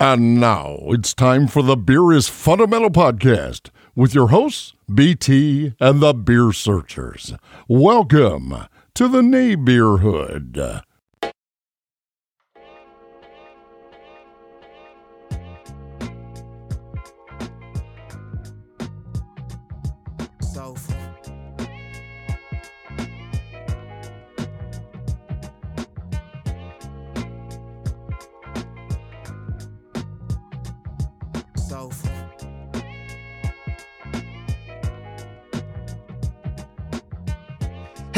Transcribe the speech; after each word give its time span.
And 0.00 0.38
now 0.38 0.78
it's 0.90 1.12
time 1.12 1.48
for 1.48 1.60
the 1.60 1.76
Beer 1.76 2.12
is 2.12 2.28
Fundamental 2.28 2.88
podcast 2.88 3.70
with 3.96 4.14
your 4.14 4.28
hosts, 4.28 4.74
BT 4.92 5.74
and 5.80 5.98
the 5.98 6.14
Beer 6.14 6.52
Searchers. 6.52 7.34
Welcome 7.66 8.54
to 8.94 9.08
the 9.08 9.24
Neighborhood. 9.24 10.82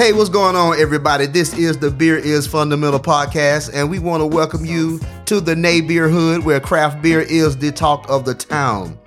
Hey, 0.01 0.15
what's 0.15 0.31
going 0.31 0.57
on, 0.57 0.81
everybody? 0.81 1.27
This 1.27 1.53
is 1.59 1.77
the 1.77 1.91
Beer 1.91 2.17
is 2.17 2.47
Fundamental 2.47 2.99
podcast, 2.99 3.71
and 3.75 3.91
we 3.91 3.99
want 3.99 4.23
to 4.23 4.27
welcome 4.27 4.65
you 4.65 4.99
to 5.27 5.43
the 5.43 5.55
Nay 5.55 5.83
Beer 5.83 6.09
Hood, 6.09 6.43
where 6.43 6.59
craft 6.59 7.03
beer 7.03 7.21
is 7.21 7.59
the 7.59 7.71
talk 7.71 8.09
of 8.09 8.25
the 8.25 8.33
town. 8.33 8.99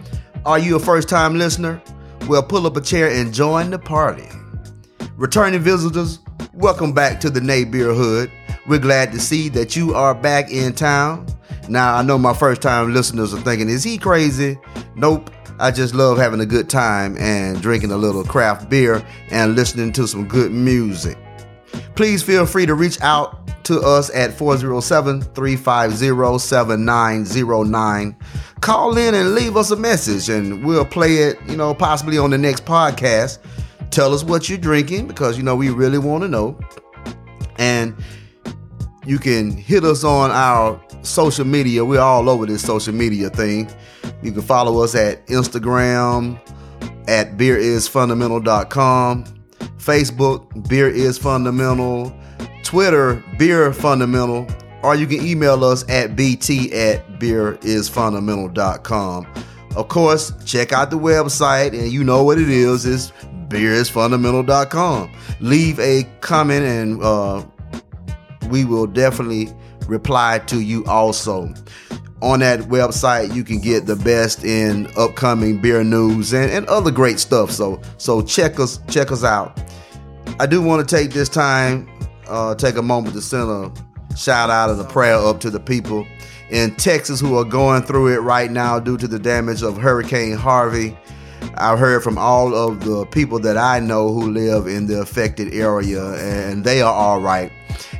Are 0.46 0.60
you 0.60 0.76
a 0.76 0.80
first 0.80 1.10
time 1.10 1.36
listener? 1.36 1.82
Well, 2.28 2.44
pull 2.44 2.68
up 2.68 2.78
a 2.78 2.82
chair 2.82 3.10
and 3.10 3.34
join 3.34 3.72
the 3.72 3.80
party. 3.80 4.30
Returning 5.18 5.62
visitors, 5.62 6.20
welcome 6.54 6.94
back 6.94 7.20
to 7.22 7.32
the 7.32 7.42
Nay 7.42 7.64
Beer 7.64 7.92
Hood. 7.92 8.32
We're 8.68 8.78
glad 8.78 9.12
to 9.14 9.20
see 9.20 9.50
that 9.50 9.76
you 9.76 9.96
are 9.96 10.14
back 10.14 10.52
in 10.52 10.74
town. 10.74 11.26
Now, 11.70 11.96
I 11.96 12.02
know 12.02 12.18
my 12.18 12.34
first 12.34 12.62
time 12.62 12.94
listeners 12.94 13.34
are 13.34 13.42
thinking, 13.42 13.70
is 13.70 13.84
he 13.84 13.98
crazy? 13.98 14.60
Nope. 14.96 15.30
I 15.60 15.72
just 15.72 15.94
love 15.94 16.18
having 16.18 16.42
a 16.42 16.46
good 16.46 16.70
time 16.70 17.16
and 17.18 17.62
drinking 17.62 17.92
a 17.92 17.98
little 17.98 18.24
craft 18.24 18.70
beer 18.70 19.06
and 19.30 19.56
listening 19.56 19.94
to 19.94 20.08
some 20.08 20.28
good 20.28 20.52
music. 20.52 21.18
Please 21.96 22.24
feel 22.24 22.46
free 22.46 22.66
to 22.66 22.74
reach 22.74 23.00
out 23.02 23.64
to 23.66 23.80
us 23.80 24.10
at 24.14 24.34
407 24.34 25.22
350 25.22 26.40
7909. 26.40 28.18
Call 28.62 28.98
in 28.98 29.14
and 29.14 29.36
leave 29.36 29.58
us 29.58 29.72
a 29.72 29.76
message, 29.76 30.30
and 30.30 30.66
we'll 30.66 30.86
play 30.86 31.16
it, 31.18 31.38
you 31.48 31.56
know, 31.56 31.74
possibly 31.74 32.18
on 32.18 32.30
the 32.30 32.38
next 32.38 32.66
podcast. 32.66 33.40
Tell 33.92 34.14
us 34.14 34.24
what 34.24 34.50
you're 34.50 34.58
drinking 34.58 35.08
because, 35.08 35.38
you 35.38 35.44
know, 35.44 35.56
we 35.56 35.70
really 35.70 36.00
want 36.00 36.24
to 36.24 36.28
know. 36.28 36.60
And 37.58 37.96
you 39.06 39.20
can 39.20 39.52
hit 39.52 39.84
us 39.84 40.04
on 40.04 40.32
our 40.32 40.82
social 41.04 41.46
media. 41.46 41.86
We're 41.86 42.02
all 42.02 42.30
over 42.30 42.46
this 42.46 42.64
social 42.64 42.94
media 42.94 43.30
thing. 43.30 43.70
You 44.22 44.32
can 44.32 44.42
follow 44.42 44.84
us 44.84 44.96
at 44.96 45.26
Instagram 45.28 46.40
at 47.08 47.38
beerisfundamental.com, 47.38 49.26
Facebook, 49.78 50.70
Beer 50.70 50.90
is 50.90 51.18
Fundamental, 51.18 52.14
Twitter, 52.64 53.24
Beer 53.38 53.72
Fundamental, 53.74 54.48
or 54.82 54.96
you 54.96 55.06
can 55.08 55.26
email 55.26 55.64
us 55.64 55.88
at 55.90 56.16
bt 56.16 56.72
at 56.74 57.20
beerisfundamental.com. 57.20 59.28
Of 59.76 59.88
course, 59.88 60.32
check 60.46 60.72
out 60.72 60.92
the 60.92 61.00
website, 61.00 61.74
and 61.74 61.92
you 61.92 62.04
know 62.04 62.24
what 62.24 62.38
it 62.38 62.50
is. 62.50 62.86
It's 62.86 63.12
beerisfundamental.com. 63.48 65.12
Leave 65.40 65.80
a 65.80 66.04
comment, 66.22 66.64
and 66.66 67.02
uh, 67.02 67.44
we 68.50 68.66
will 68.66 68.86
definitely 68.88 69.52
reply 69.88 70.40
to 70.48 70.62
you 70.62 70.86
also. 70.86 71.54
On 72.22 72.40
that 72.40 72.62
website, 72.62 73.36
you 73.36 73.44
can 73.44 73.60
get 73.60 73.86
the 73.86 73.98
best 73.98 74.46
in 74.46 74.88
upcoming 74.98 75.62
beer 75.62 75.84
news 75.84 76.34
and, 76.34 76.50
and 76.52 76.66
other 76.68 76.90
great 76.90 77.20
stuff. 77.20 77.52
So 77.52 77.82
so 77.98 78.22
check 78.22 78.60
us 78.60 78.80
check 78.90 79.12
us 79.12 79.24
out. 79.24 79.60
I 80.40 80.46
do 80.46 80.62
want 80.62 80.88
to 80.88 80.96
take 80.96 81.12
this 81.12 81.28
time, 81.28 81.90
uh, 82.28 82.56
take 82.56 82.78
a 82.78 82.82
moment 82.82 83.16
to 83.16 83.22
send 83.22 83.50
a 83.50 83.72
shout 84.16 84.50
out 84.50 84.70
and 84.70 84.80
a 84.80 84.86
prayer 84.86 85.18
up 85.18 85.40
to 85.42 85.50
the 85.50 85.60
people 85.60 86.08
in 86.50 86.74
Texas 86.76 87.20
who 87.20 87.38
are 87.38 87.44
going 87.44 87.82
through 87.82 88.14
it 88.14 88.20
right 88.20 88.52
now 88.52 88.80
due 88.80 88.98
to 88.98 89.08
the 89.08 89.20
damage 89.20 89.64
of 89.64 89.78
Hurricane 89.78 90.36
Harvey. 90.36 90.98
I've 91.56 91.80
heard 91.80 92.04
from 92.04 92.18
all 92.18 92.56
of 92.56 92.84
the 92.86 93.06
people 93.08 93.40
that 93.40 93.58
I 93.58 93.80
know 93.80 94.14
who 94.14 94.32
live 94.32 94.68
in 94.68 94.88
the 94.88 95.02
affected 95.02 95.54
area, 95.54 96.14
and 96.14 96.64
they 96.64 96.82
are 96.82 96.94
all 96.94 97.22
right. 97.22 97.52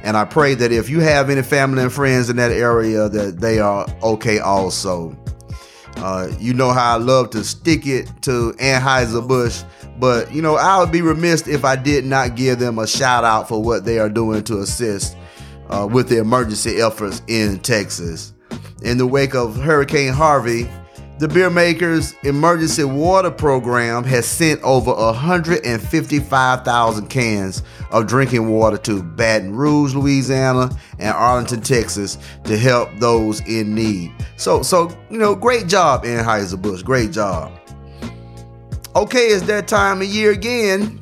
And 0.04 0.18
I 0.18 0.26
pray 0.26 0.56
that 0.56 0.72
if 0.72 0.90
you 0.90 1.00
have 1.00 1.30
any 1.30 1.42
family 1.42 1.84
and 1.84 1.92
friends 1.92 2.30
in 2.30 2.36
that 2.38 2.52
area, 2.52 3.10
that 3.10 3.40
they 3.40 3.60
are 3.60 3.88
okay 4.04 4.40
also. 4.40 5.18
Uh, 5.98 6.28
you 6.40 6.54
know 6.54 6.72
how 6.72 6.96
I 6.96 6.98
love 6.98 7.30
to 7.32 7.44
stick 7.44 7.86
it 7.86 8.10
to 8.24 8.54
Anheuser-Busch, 8.60 9.64
but 10.00 10.34
you 10.34 10.42
know, 10.42 10.56
I 10.56 10.80
would 10.80 10.92
be 10.92 11.02
remiss 11.02 11.48
if 11.48 11.64
I 11.64 11.76
did 11.76 12.04
not 12.04 12.36
give 12.36 12.60
them 12.60 12.80
a 12.80 12.88
shout 12.88 13.24
out 13.24 13.48
for 13.48 13.62
what 13.62 13.86
they 13.86 14.00
are 14.00 14.10
doing 14.10 14.44
to 14.46 14.60
assist 14.60 15.16
uh, 15.70 15.88
with 15.90 16.10
the 16.10 16.18
emergency 16.18 16.82
efforts 16.82 17.22
in 17.28 17.60
Texas. 17.60 18.34
In 18.82 18.98
the 18.98 19.08
wake 19.08 19.36
of 19.36 19.56
Hurricane 19.56 20.12
Harvey, 20.12 20.70
the 21.20 21.28
Beer 21.28 21.52
Makers 21.52 22.16
Emergency 22.24 22.84
Water 22.84 23.30
Program 23.30 24.04
has 24.04 24.26
sent 24.26 24.60
over 24.64 24.92
155,000 24.94 27.08
cans 27.08 27.62
of 27.92 28.08
drinking 28.08 28.50
water 28.50 28.78
to 28.78 29.04
Baton 29.04 29.56
Rouge, 29.56 29.94
Louisiana, 29.94 30.76
and 30.98 31.16
Arlington, 31.16 31.62
Texas, 31.62 32.18
to 32.46 32.58
help 32.58 32.90
those 32.98 33.42
in 33.42 33.76
need. 33.76 34.12
So, 34.38 34.64
so 34.64 34.90
you 35.12 35.20
know, 35.20 35.36
great 35.36 35.68
job, 35.68 36.04
Anheuser-Busch. 36.04 36.82
Great 36.82 37.12
job. 37.12 37.52
Okay, 38.96 39.28
it's 39.28 39.46
that 39.48 39.68
time 39.68 40.02
of 40.02 40.08
year 40.08 40.32
again. 40.32 41.00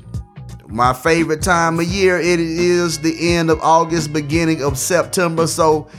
My 0.67 0.93
favorite 0.93 1.41
time 1.41 1.79
of 1.79 1.85
year. 1.85 2.19
It 2.19 2.39
is 2.39 2.99
the 2.99 3.33
end 3.33 3.49
of 3.49 3.59
August, 3.61 4.13
beginning 4.13 4.63
of 4.63 4.77
September. 4.77 5.47
So 5.47 5.89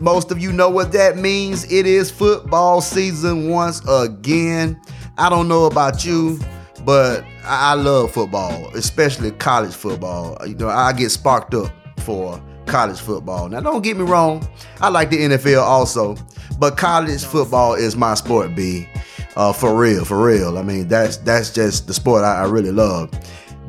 most 0.00 0.30
of 0.30 0.38
you 0.40 0.52
know 0.52 0.68
what 0.70 0.92
that 0.92 1.16
means. 1.16 1.70
It 1.70 1.86
is 1.86 2.10
football 2.10 2.80
season 2.80 3.48
once 3.48 3.80
again. 3.88 4.80
I 5.16 5.28
don't 5.28 5.48
know 5.48 5.66
about 5.66 6.04
you, 6.04 6.38
but 6.84 7.24
I 7.44 7.74
love 7.74 8.12
football, 8.12 8.68
especially 8.74 9.30
college 9.32 9.74
football. 9.74 10.36
You 10.46 10.54
know, 10.54 10.68
I 10.68 10.92
get 10.92 11.10
sparked 11.10 11.54
up 11.54 11.72
for 12.00 12.42
college 12.66 13.00
football. 13.00 13.48
Now, 13.48 13.60
don't 13.60 13.82
get 13.82 13.96
me 13.96 14.04
wrong, 14.04 14.46
I 14.80 14.88
like 14.88 15.10
the 15.10 15.18
NFL 15.18 15.62
also, 15.62 16.16
but 16.58 16.76
college 16.76 17.24
football 17.24 17.74
is 17.74 17.96
my 17.96 18.14
sport. 18.14 18.54
B, 18.54 18.88
uh, 19.36 19.52
for 19.52 19.76
real, 19.76 20.04
for 20.04 20.24
real. 20.24 20.58
I 20.58 20.62
mean, 20.62 20.88
that's 20.88 21.16
that's 21.18 21.52
just 21.52 21.86
the 21.86 21.94
sport 21.94 22.24
I, 22.24 22.42
I 22.42 22.44
really 22.46 22.72
love. 22.72 23.10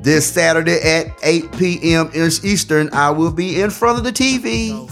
This 0.01 0.25
Saturday 0.25 0.79
at 0.81 1.07
8 1.23 1.51
p.m. 1.57 2.09
Eastern, 2.13 2.89
I 2.93 3.09
will 3.09 3.31
be 3.33 3.61
in 3.61 3.69
front 3.69 3.97
of 3.97 4.05
the 4.05 4.13
TV 4.13 4.89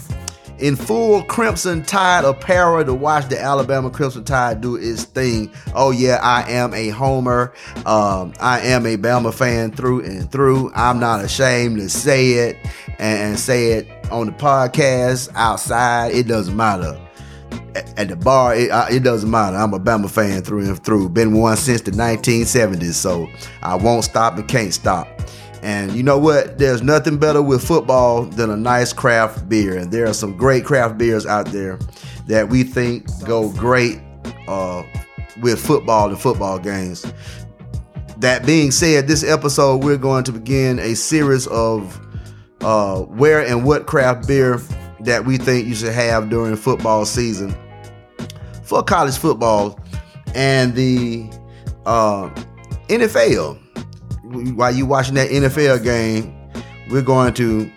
in 0.59 0.75
full 0.75 1.23
Crimson 1.23 1.83
Tide 1.83 2.25
apparel 2.25 2.83
to 2.83 2.93
watch 2.93 3.29
the 3.29 3.39
Alabama 3.39 3.89
Crimson 3.89 4.23
Tide 4.23 4.61
do 4.61 4.75
its 4.75 5.03
thing. 5.03 5.51
Oh 5.75 5.91
yeah, 5.91 6.19
I 6.21 6.49
am 6.49 6.73
a 6.73 6.89
homer. 6.89 7.53
Um, 7.85 8.33
I 8.39 8.59
am 8.61 8.85
a 8.85 8.97
Bama 8.97 9.33
fan 9.33 9.71
through 9.71 10.03
and 10.03 10.31
through. 10.31 10.71
I'm 10.73 10.99
not 10.99 11.23
ashamed 11.23 11.77
to 11.77 11.89
say 11.89 12.31
it 12.33 12.57
and 12.99 13.39
say 13.39 13.73
it 13.73 13.87
on 14.11 14.27
the 14.27 14.31
podcast, 14.33 15.29
outside. 15.35 16.13
It 16.13 16.27
doesn't 16.27 16.55
matter. 16.55 16.99
At 17.95 18.07
the 18.07 18.15
bar, 18.15 18.55
it, 18.55 18.69
it 18.91 19.03
doesn't 19.03 19.29
matter. 19.29 19.55
I'm 19.55 19.73
a 19.73 19.79
Bama 19.79 20.09
fan 20.09 20.41
through 20.41 20.65
and 20.65 20.83
through. 20.83 21.09
Been 21.09 21.33
one 21.33 21.57
since 21.57 21.81
the 21.81 21.91
1970s, 21.91 22.93
so 22.93 23.27
I 23.61 23.75
won't 23.75 24.03
stop 24.03 24.37
and 24.37 24.47
can't 24.47 24.73
stop. 24.73 25.07
And 25.61 25.91
you 25.93 26.03
know 26.03 26.17
what? 26.17 26.57
There's 26.57 26.81
nothing 26.81 27.17
better 27.17 27.41
with 27.41 27.65
football 27.65 28.23
than 28.23 28.49
a 28.49 28.57
nice 28.57 28.93
craft 28.93 29.49
beer. 29.49 29.77
And 29.77 29.91
there 29.91 30.05
are 30.07 30.13
some 30.13 30.37
great 30.37 30.65
craft 30.65 30.97
beers 30.97 31.25
out 31.25 31.47
there 31.47 31.79
that 32.27 32.49
we 32.49 32.63
think 32.63 33.07
go 33.25 33.51
great 33.53 33.99
uh, 34.47 34.83
with 35.41 35.59
football 35.59 36.09
and 36.09 36.19
football 36.19 36.59
games. 36.59 37.05
That 38.17 38.45
being 38.45 38.71
said, 38.71 39.07
this 39.07 39.23
episode 39.23 39.83
we're 39.83 39.97
going 39.97 40.23
to 40.25 40.31
begin 40.31 40.79
a 40.79 40.95
series 40.95 41.47
of 41.47 41.99
uh, 42.61 43.01
where 43.01 43.45
and 43.45 43.63
what 43.65 43.85
craft 43.85 44.27
beer 44.27 44.59
that 45.01 45.25
we 45.25 45.37
think 45.37 45.67
you 45.67 45.75
should 45.75 45.93
have 45.93 46.29
during 46.29 46.55
football 46.55 47.05
season 47.05 47.55
for 48.63 48.83
college 48.83 49.17
football 49.17 49.79
and 50.33 50.75
the 50.75 51.29
uh, 51.85 52.29
NFL 52.89 53.59
while 54.55 54.73
you 54.73 54.85
watching 54.85 55.15
that 55.15 55.29
NFL 55.29 55.83
game, 55.83 56.35
we're 56.89 57.01
going 57.01 57.33
to 57.35 57.71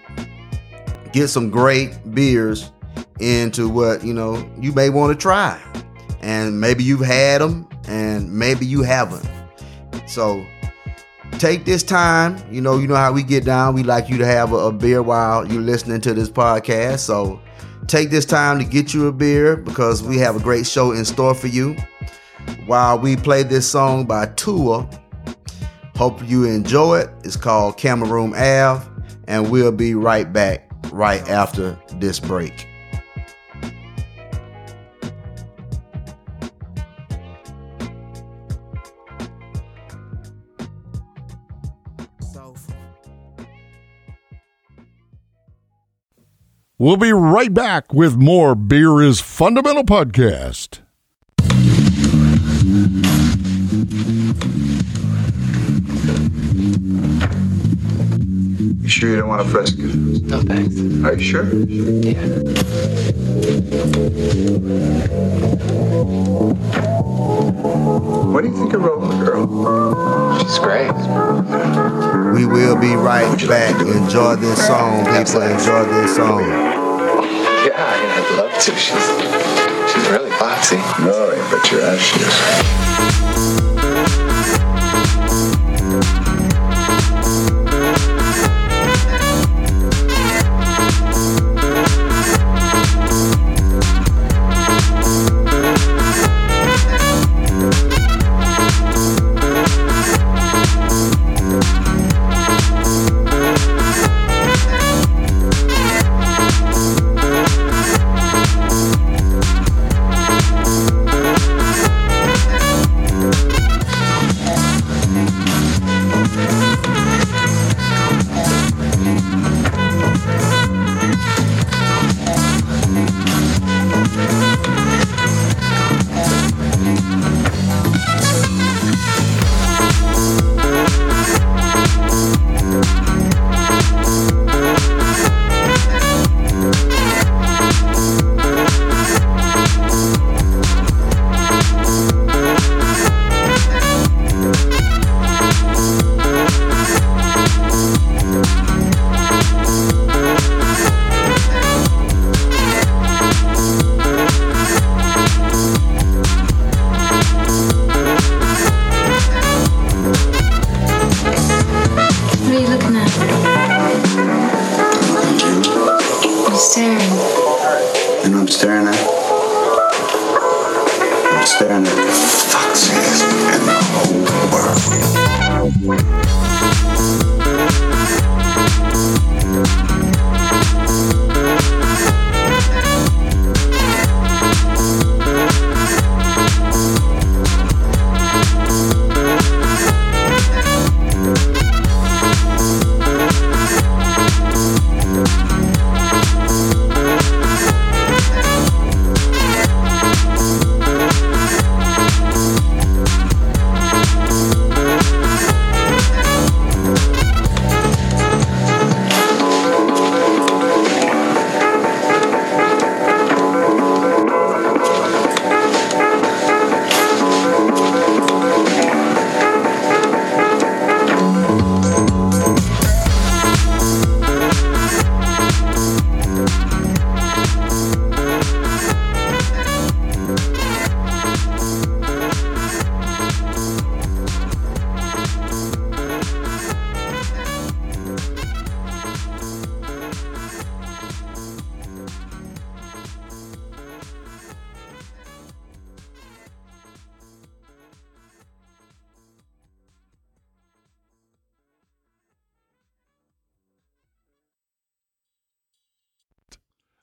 get 1.13 1.29
some 1.29 1.51
great 1.51 2.15
beers 2.15 2.73
into 3.21 3.69
what 3.69 4.05
you 4.05 4.15
know 4.15 4.49
you 4.59 4.73
may 4.73 4.89
want 4.89 5.13
to 5.13 5.21
try, 5.21 5.61
and 6.21 6.61
maybe 6.61 6.85
you've 6.85 7.01
had 7.01 7.41
them, 7.41 7.69
and 7.89 8.33
maybe 8.33 8.67
you 8.67 8.83
haven't. 8.83 9.29
So 10.07 10.45
take 11.39 11.65
this 11.65 11.83
time. 11.83 12.43
You 12.53 12.61
know, 12.61 12.79
you 12.79 12.87
know 12.87 12.97
how 12.97 13.13
we 13.13 13.23
get 13.23 13.45
down. 13.45 13.75
We 13.75 13.83
like 13.83 14.09
you 14.09 14.19
to 14.19 14.27
have 14.27 14.53
a, 14.53 14.57
a 14.57 14.73
beer 14.73 15.03
while 15.03 15.47
you're 15.51 15.63
listening 15.63 16.01
to 16.03 16.15
this 16.15 16.29
podcast. 16.29 17.01
So 17.01 17.41
take 17.87 18.11
this 18.11 18.25
time 18.25 18.59
to 18.59 18.65
get 18.65 18.95
you 18.95 19.07
a 19.09 19.13
beer 19.13 19.57
because 19.57 20.03
we 20.03 20.19
have 20.19 20.37
a 20.37 20.41
great 20.41 20.67
show 20.67 20.93
in 20.93 21.05
store 21.05 21.35
for 21.35 21.49
you. 21.49 21.77
While 22.67 22.99
we 22.99 23.17
play 23.17 23.43
this 23.43 23.69
song 23.69 24.07
by 24.07 24.27
Tua, 24.37 24.89
hope 26.01 26.27
you 26.27 26.45
enjoy 26.45 26.99
it. 26.99 27.11
It's 27.25 27.37
called 27.37 27.77
Cameroon 27.77 28.33
Ave, 28.33 28.89
and 29.29 29.51
we'll 29.51 29.71
be 29.71 29.95
right 29.95 30.33
back 30.33 30.67
right 30.91 31.21
after 31.29 31.79
this 31.97 32.19
break. 32.19 32.67
We'll 46.79 46.97
be 46.97 47.13
right 47.13 47.53
back 47.53 47.93
with 47.93 48.17
more 48.17 48.55
Beer 48.55 49.03
is 49.03 49.21
Fundamental 49.21 49.85
podcast. 49.85 50.79
You 58.91 58.95
sure 58.95 59.11
you 59.11 59.17
don't 59.19 59.29
want 59.29 59.43
a 59.43 59.45
fresco? 59.45 59.83
No 59.85 60.41
thanks. 60.41 60.77
Are 61.05 61.15
you 61.15 61.21
sure? 61.23 61.45
Yeah. 61.45 63.31
What 67.13 68.43
do 68.43 68.49
you 68.49 68.57
think 68.57 68.73
of 68.75 68.83
Roland 68.83 69.25
Girl? 69.27 70.39
She's 70.39 70.59
great. 70.59 70.91
We 72.35 72.47
will 72.47 72.79
be 72.81 72.95
right 72.95 73.37
back. 73.49 73.79
Enjoy 73.81 74.37
this 74.37 74.67
song, 74.67 75.05
people. 75.05 75.43
Enjoy 75.43 75.85
this 75.85 76.17
song. 76.17 76.41
Yeah, 76.41 77.75
I- 77.77 78.17
I'd 78.17 78.31
love 78.39 78.53
to. 78.63 78.73
She's 78.77 79.07
she's 79.93 80.07
really 80.11 80.31
boxy. 80.31 80.79
No, 81.05 81.31
I 81.31 81.35
bet 81.51 81.71
your 81.71 81.83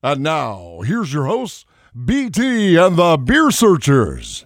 And 0.09 0.23
now, 0.23 0.79
here's 0.85 1.11
your 1.11 1.25
hosts, 1.25 1.65
BT 2.05 2.77
and 2.77 2.95
the 2.95 3.17
Beer 3.17 3.51
Searchers. 3.51 4.45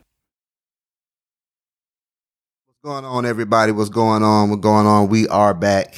What's 2.66 2.80
going 2.84 3.06
on, 3.06 3.28
everybody? 3.28 3.72
What's 3.72 3.92
going 3.92 4.24
on? 4.24 4.50
What's 4.50 4.64
going 4.64 4.88
on? 4.88 5.10
We 5.10 5.28
are 5.28 5.54
back. 5.54 5.94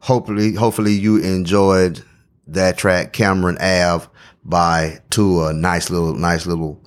Hopefully, 0.00 0.52
hopefully 0.52 0.92
you 0.92 1.16
enjoyed 1.16 2.04
that 2.48 2.76
track, 2.76 3.14
Cameron 3.14 3.56
Ave, 3.56 4.06
by 4.44 5.00
to 5.12 5.46
a 5.46 5.54
nice 5.54 5.88
little, 5.88 6.12
nice 6.12 6.44
little 6.44 6.78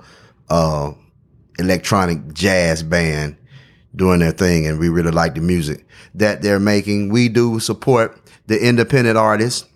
uh, 0.50 0.92
electronic 1.58 2.32
jazz 2.32 2.84
band 2.84 3.36
doing 3.96 4.20
their 4.20 4.30
thing, 4.30 4.68
and 4.68 4.78
we 4.78 4.88
really 4.88 5.10
like 5.10 5.34
the 5.34 5.40
music 5.40 5.84
that 6.14 6.42
they're 6.42 6.60
making. 6.60 7.08
We 7.08 7.28
do 7.28 7.58
support 7.58 8.16
the 8.46 8.64
independent 8.64 9.18
artists, 9.18 9.68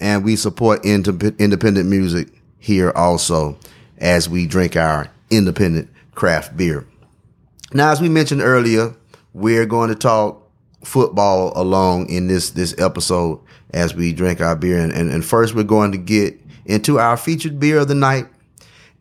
and 0.00 0.24
we 0.24 0.36
support 0.36 0.82
indep- 0.82 1.38
independent 1.38 1.88
music 1.88 2.28
here 2.58 2.90
also 2.90 3.58
as 3.98 4.28
we 4.28 4.46
drink 4.46 4.76
our 4.76 5.08
independent 5.30 5.88
craft 6.14 6.56
beer. 6.56 6.86
Now, 7.72 7.90
as 7.90 8.00
we 8.00 8.08
mentioned 8.08 8.40
earlier, 8.40 8.94
we're 9.32 9.66
going 9.66 9.88
to 9.88 9.94
talk 9.94 10.40
football 10.84 11.52
along 11.56 12.08
in 12.08 12.28
this 12.28 12.50
this 12.50 12.74
episode 12.78 13.40
as 13.72 13.94
we 13.94 14.12
drink 14.12 14.40
our 14.40 14.54
beer. 14.54 14.78
And, 14.78 14.92
and, 14.92 15.10
and 15.10 15.24
first, 15.24 15.54
we're 15.54 15.64
going 15.64 15.92
to 15.92 15.98
get 15.98 16.38
into 16.66 16.98
our 16.98 17.16
featured 17.16 17.58
beer 17.58 17.78
of 17.78 17.88
the 17.88 17.94
night. 17.94 18.26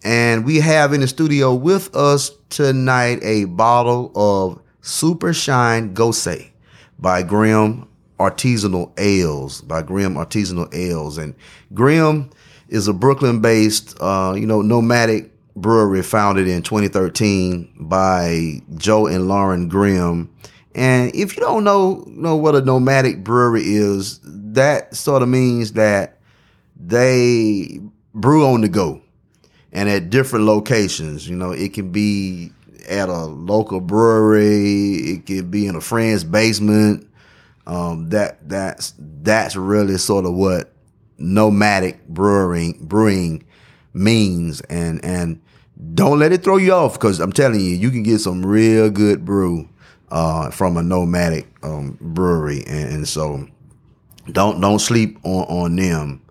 And 0.04 0.46
we 0.46 0.60
have 0.60 0.92
in 0.92 1.02
the 1.02 1.08
studio 1.08 1.54
with 1.54 1.96
us 1.96 2.32
tonight 2.50 3.20
a 3.22 3.46
bottle 3.46 4.12
of 4.16 4.62
Super 4.82 5.34
Shine 5.34 5.94
Gose 5.94 6.50
by 7.00 7.24
Grimm 7.24 7.88
Artisanal 8.20 8.92
Ales. 8.98 9.62
By 9.62 9.82
Grimm 9.82 10.16
Artisanal 10.16 10.74
Ales. 10.74 11.18
And 11.18 11.36
Grimm 11.74 12.30
is 12.70 12.88
a 12.88 12.94
Brooklyn-based, 12.94 13.98
uh, 14.02 14.34
you 14.36 14.46
know, 14.46 14.62
nomadic 14.62 15.32
brewery 15.56 16.02
founded 16.02 16.48
in 16.48 16.64
2013 16.64 17.72
by 17.80 18.62
Joe 18.76 19.08
and 19.08 19.28
Lauren 19.28 19.68
Grimm. 19.68 20.30
And 20.76 21.14
if 21.16 21.36
you 21.36 21.42
don't 21.42 21.64
know 21.64 22.04
know 22.08 22.36
what 22.36 22.56
a 22.56 22.62
nomadic 22.62 23.24
brewery 23.24 23.64
is, 23.64 24.20
that 24.24 24.96
sort 24.96 25.22
of 25.22 25.30
means 25.30 25.74
that 25.74 26.18
they 26.76 27.80
brew 28.14 28.46
on 28.48 28.62
the 28.62 28.70
go 28.70 29.02
and 29.72 29.90
at 29.90 30.10
different 30.10 30.46
locations. 30.46 31.28
You 31.28 31.36
know, 31.36 31.52
it 31.52 31.74
can 31.74 31.92
be 31.92 32.52
at 32.90 33.10
a 33.10 33.26
local 33.26 33.80
brewery, 33.80 34.96
it 34.96 35.26
could 35.26 35.52
be 35.52 35.68
in 35.68 35.76
a 35.76 35.82
friend's 35.82 36.24
basement. 36.24 37.08
Um, 37.66 38.10
that 38.10 38.48
that's 38.50 38.94
that's 38.98 39.56
really 39.56 39.98
sort 39.98 40.26
of 40.26 40.34
what 40.34 40.74
nomadic 41.18 42.06
brewing 42.08 42.78
brewing 42.82 43.46
means, 43.94 44.62
and 44.62 45.04
and 45.04 45.42
don't 45.94 46.20
let 46.20 46.32
it 46.32 46.44
throw 46.44 46.58
you 46.58 46.74
off 46.74 46.94
because 46.94 47.20
I'm 47.20 47.32
telling 47.32 47.60
you, 47.60 47.76
you 47.76 47.90
can 47.90 48.04
get 48.04 48.20
some 48.20 48.46
real 48.46 48.90
good 48.90 49.26
brew 49.26 49.70
uh, 50.12 50.52
from 50.52 50.78
a 50.78 50.84
nomadic 50.84 51.48
um, 51.64 51.98
brewery, 52.02 52.64
and, 52.68 52.94
and 52.94 53.08
so 53.08 53.48
don't 54.32 54.60
don't 54.62 54.80
sleep 54.80 55.18
on 55.24 55.44
on 55.46 55.76
them. 55.76 56.22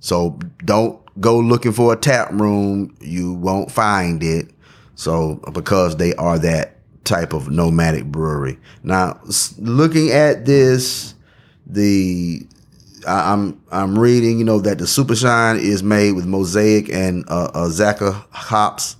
So 0.00 0.38
don't 0.64 1.00
go 1.20 1.38
looking 1.38 1.72
for 1.72 1.92
a 1.92 1.96
tap 1.96 2.30
room. 2.32 2.96
You 3.00 3.32
won't 3.32 3.70
find 3.70 4.22
it. 4.22 4.50
So 4.94 5.36
because 5.52 5.96
they 5.96 6.14
are 6.14 6.38
that 6.38 6.75
type 7.06 7.32
of 7.32 7.50
nomadic 7.50 8.04
brewery. 8.04 8.58
Now 8.82 9.20
looking 9.58 10.10
at 10.10 10.44
this, 10.44 11.14
the 11.66 12.46
I, 13.06 13.32
am 13.32 13.62
I'm 13.70 13.98
reading, 13.98 14.38
you 14.38 14.44
know, 14.44 14.58
that 14.60 14.78
the 14.78 14.86
Super 14.86 15.14
Shine 15.14 15.58
is 15.58 15.82
made 15.82 16.12
with 16.12 16.26
Mosaic 16.26 16.88
and 16.90 17.24
uh, 17.28 17.50
Azacca 17.54 18.24
hops, 18.30 18.96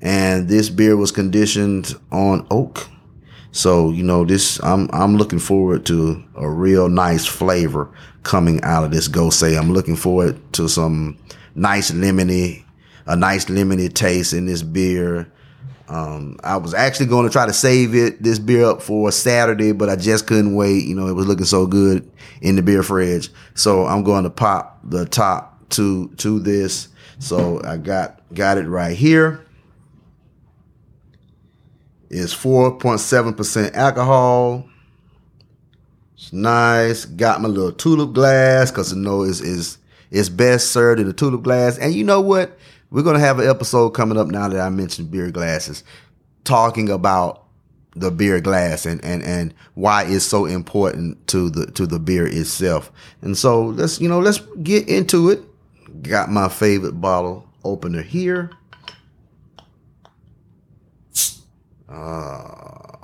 and 0.00 0.48
this 0.48 0.68
beer 0.68 0.96
was 0.96 1.12
conditioned 1.12 1.94
on 2.10 2.46
oak. 2.50 2.88
So 3.52 3.90
you 3.90 4.02
know, 4.02 4.24
this 4.24 4.62
I'm 4.62 4.90
I'm 4.92 5.16
looking 5.16 5.38
forward 5.38 5.86
to 5.86 6.22
a 6.34 6.48
real 6.48 6.88
nice 6.88 7.24
flavor 7.24 7.88
coming 8.24 8.60
out 8.62 8.84
of 8.84 8.90
this 8.90 9.08
Gose. 9.08 9.56
I'm 9.56 9.72
looking 9.72 9.96
forward 9.96 10.40
to 10.54 10.68
some 10.68 11.16
nice 11.54 11.92
lemony, 11.92 12.64
a 13.06 13.14
nice 13.14 13.44
lemony 13.44 13.92
taste 13.92 14.32
in 14.32 14.46
this 14.46 14.62
beer. 14.62 15.30
Um, 15.88 16.38
I 16.42 16.56
was 16.56 16.72
actually 16.72 17.06
going 17.06 17.26
to 17.26 17.32
try 17.32 17.46
to 17.46 17.52
save 17.52 17.94
it 17.94 18.22
this 18.22 18.38
beer 18.38 18.64
up 18.64 18.82
for 18.82 19.12
Saturday, 19.12 19.72
but 19.72 19.90
I 19.90 19.96
just 19.96 20.26
couldn't 20.26 20.54
wait. 20.54 20.84
You 20.84 20.94
know, 20.94 21.08
it 21.08 21.12
was 21.12 21.26
looking 21.26 21.44
so 21.44 21.66
good 21.66 22.10
in 22.40 22.56
the 22.56 22.62
beer 22.62 22.82
fridge. 22.82 23.30
So 23.54 23.86
I'm 23.86 24.02
going 24.02 24.24
to 24.24 24.30
pop 24.30 24.80
the 24.84 25.04
top 25.04 25.68
to 25.70 26.08
to 26.16 26.38
this. 26.40 26.88
So 27.18 27.60
I 27.62 27.76
got 27.76 28.20
got 28.32 28.58
it 28.58 28.66
right 28.66 28.96
here. 28.96 29.44
It's 32.10 32.32
4.7% 32.32 33.74
alcohol. 33.74 34.68
It's 36.14 36.32
nice. 36.32 37.06
Got 37.06 37.40
my 37.40 37.48
little 37.48 37.72
tulip 37.72 38.12
glass 38.12 38.70
because 38.70 38.92
I 38.92 38.96
know 38.96 39.24
it's, 39.24 39.40
it's, 39.40 39.78
it's 40.12 40.28
best 40.28 40.70
served 40.70 41.00
in 41.00 41.08
a 41.08 41.12
tulip 41.12 41.42
glass. 41.42 41.76
And 41.76 41.92
you 41.92 42.04
know 42.04 42.20
what? 42.20 42.56
We're 42.94 43.02
going 43.02 43.14
to 43.14 43.20
have 43.20 43.40
an 43.40 43.48
episode 43.48 43.90
coming 43.90 44.16
up 44.16 44.28
now 44.28 44.46
that 44.46 44.60
I 44.60 44.70
mentioned 44.70 45.10
beer 45.10 45.32
glasses, 45.32 45.82
talking 46.44 46.88
about 46.88 47.42
the 47.96 48.12
beer 48.12 48.40
glass 48.40 48.86
and, 48.86 49.04
and, 49.04 49.20
and 49.24 49.52
why 49.74 50.04
it's 50.04 50.24
so 50.24 50.46
important 50.46 51.26
to 51.26 51.50
the, 51.50 51.66
to 51.72 51.88
the 51.88 51.98
beer 51.98 52.24
itself. 52.24 52.92
And 53.20 53.36
so 53.36 53.64
let's, 53.64 54.00
you 54.00 54.08
know, 54.08 54.20
let's 54.20 54.38
get 54.62 54.88
into 54.88 55.30
it. 55.30 55.42
Got 56.02 56.30
my 56.30 56.48
favorite 56.48 57.00
bottle 57.00 57.48
opener 57.64 58.00
here. 58.00 58.52
Uh, 61.88 62.96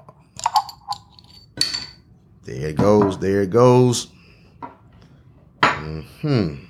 there 2.44 2.68
it 2.68 2.76
goes. 2.76 3.18
There 3.18 3.42
it 3.42 3.50
goes. 3.50 4.06
Hmm. 5.64 6.69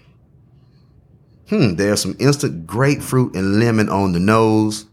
Hmm. 1.51 1.75
There's 1.75 2.01
some 2.01 2.15
instant 2.21 2.65
grapefruit 2.65 3.35
and 3.35 3.59
lemon 3.59 3.89
on 3.89 4.13
the 4.13 4.21
nose. 4.21 4.87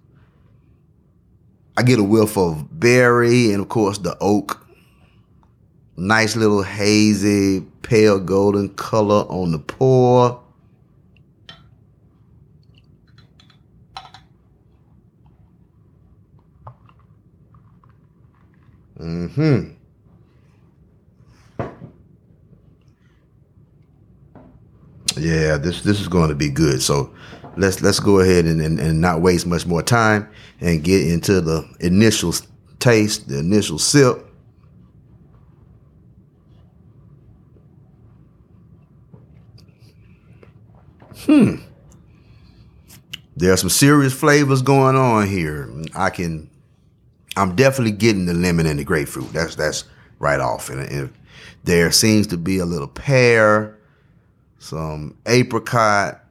I 1.77 1.83
get 1.83 1.99
a 1.99 2.03
whiff 2.03 2.35
of 2.35 2.79
berry 2.79 3.51
and, 3.51 3.61
of 3.61 3.69
course, 3.69 3.99
the 3.99 4.17
oak. 4.19 4.65
Nice 5.95 6.35
little 6.35 6.63
hazy, 6.63 7.61
pale 7.83 8.19
golden 8.19 8.69
color 8.69 9.27
on 9.29 9.51
the 9.51 9.59
pour. 9.59 10.41
Hmm. 18.97 19.76
Yeah, 25.17 25.57
this 25.57 25.81
this 25.81 25.99
is 25.99 26.07
going 26.07 26.29
to 26.29 26.35
be 26.35 26.49
good. 26.49 26.81
So 26.81 27.13
let's 27.55 27.81
let's 27.81 27.99
go 27.99 28.19
ahead 28.19 28.45
and, 28.45 28.61
and, 28.61 28.79
and 28.79 29.01
not 29.01 29.21
waste 29.21 29.45
much 29.45 29.65
more 29.65 29.83
time 29.83 30.29
and 30.61 30.83
get 30.83 31.07
into 31.07 31.41
the 31.41 31.67
initial 31.79 32.33
taste, 32.79 33.27
the 33.27 33.39
initial 33.39 33.79
sip. 33.79 34.23
Hmm. 41.25 41.55
There 43.35 43.51
are 43.51 43.57
some 43.57 43.69
serious 43.69 44.13
flavors 44.13 44.61
going 44.61 44.95
on 44.95 45.27
here. 45.27 45.69
I 45.93 46.09
can 46.09 46.49
I'm 47.37 47.55
definitely 47.55 47.91
getting 47.91 48.25
the 48.25 48.33
lemon 48.33 48.65
and 48.65 48.79
the 48.79 48.83
grapefruit. 48.83 49.31
That's 49.31 49.55
that's 49.55 49.83
right 50.19 50.39
off. 50.39 50.69
And, 50.69 50.81
and 50.89 51.13
there 51.63 51.91
seems 51.91 52.27
to 52.27 52.37
be 52.37 52.57
a 52.59 52.65
little 52.65 52.87
pear, 52.87 53.76
some 54.59 55.17
apricot, 55.25 56.23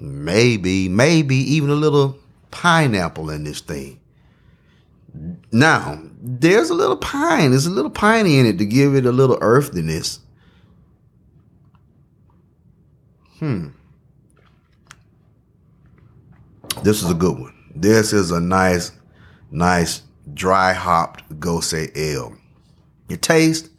maybe, 0.00 0.88
maybe 0.88 1.36
even 1.36 1.70
a 1.70 1.74
little 1.74 2.18
pineapple 2.50 3.30
in 3.30 3.44
this 3.44 3.60
thing. 3.60 4.00
Now, 5.52 6.00
there's 6.22 6.70
a 6.70 6.74
little 6.74 6.96
pine. 6.96 7.50
There's 7.50 7.66
a 7.66 7.70
little 7.70 7.90
piney 7.90 8.38
in 8.38 8.46
it 8.46 8.58
to 8.58 8.64
give 8.64 8.94
it 8.94 9.06
a 9.06 9.12
little 9.12 9.38
earthiness. 9.40 10.20
Hmm. 13.38 13.68
This 16.82 17.02
is 17.02 17.10
a 17.10 17.14
good 17.14 17.38
one. 17.38 17.54
This 17.74 18.12
is 18.12 18.30
a 18.30 18.40
nice, 18.40 18.92
nice 19.50 20.02
dry 20.34 20.72
hopped 20.72 21.40
Gose 21.40 21.90
Ale. 21.96 22.36
Your 23.08 23.18
taste, 23.18 23.70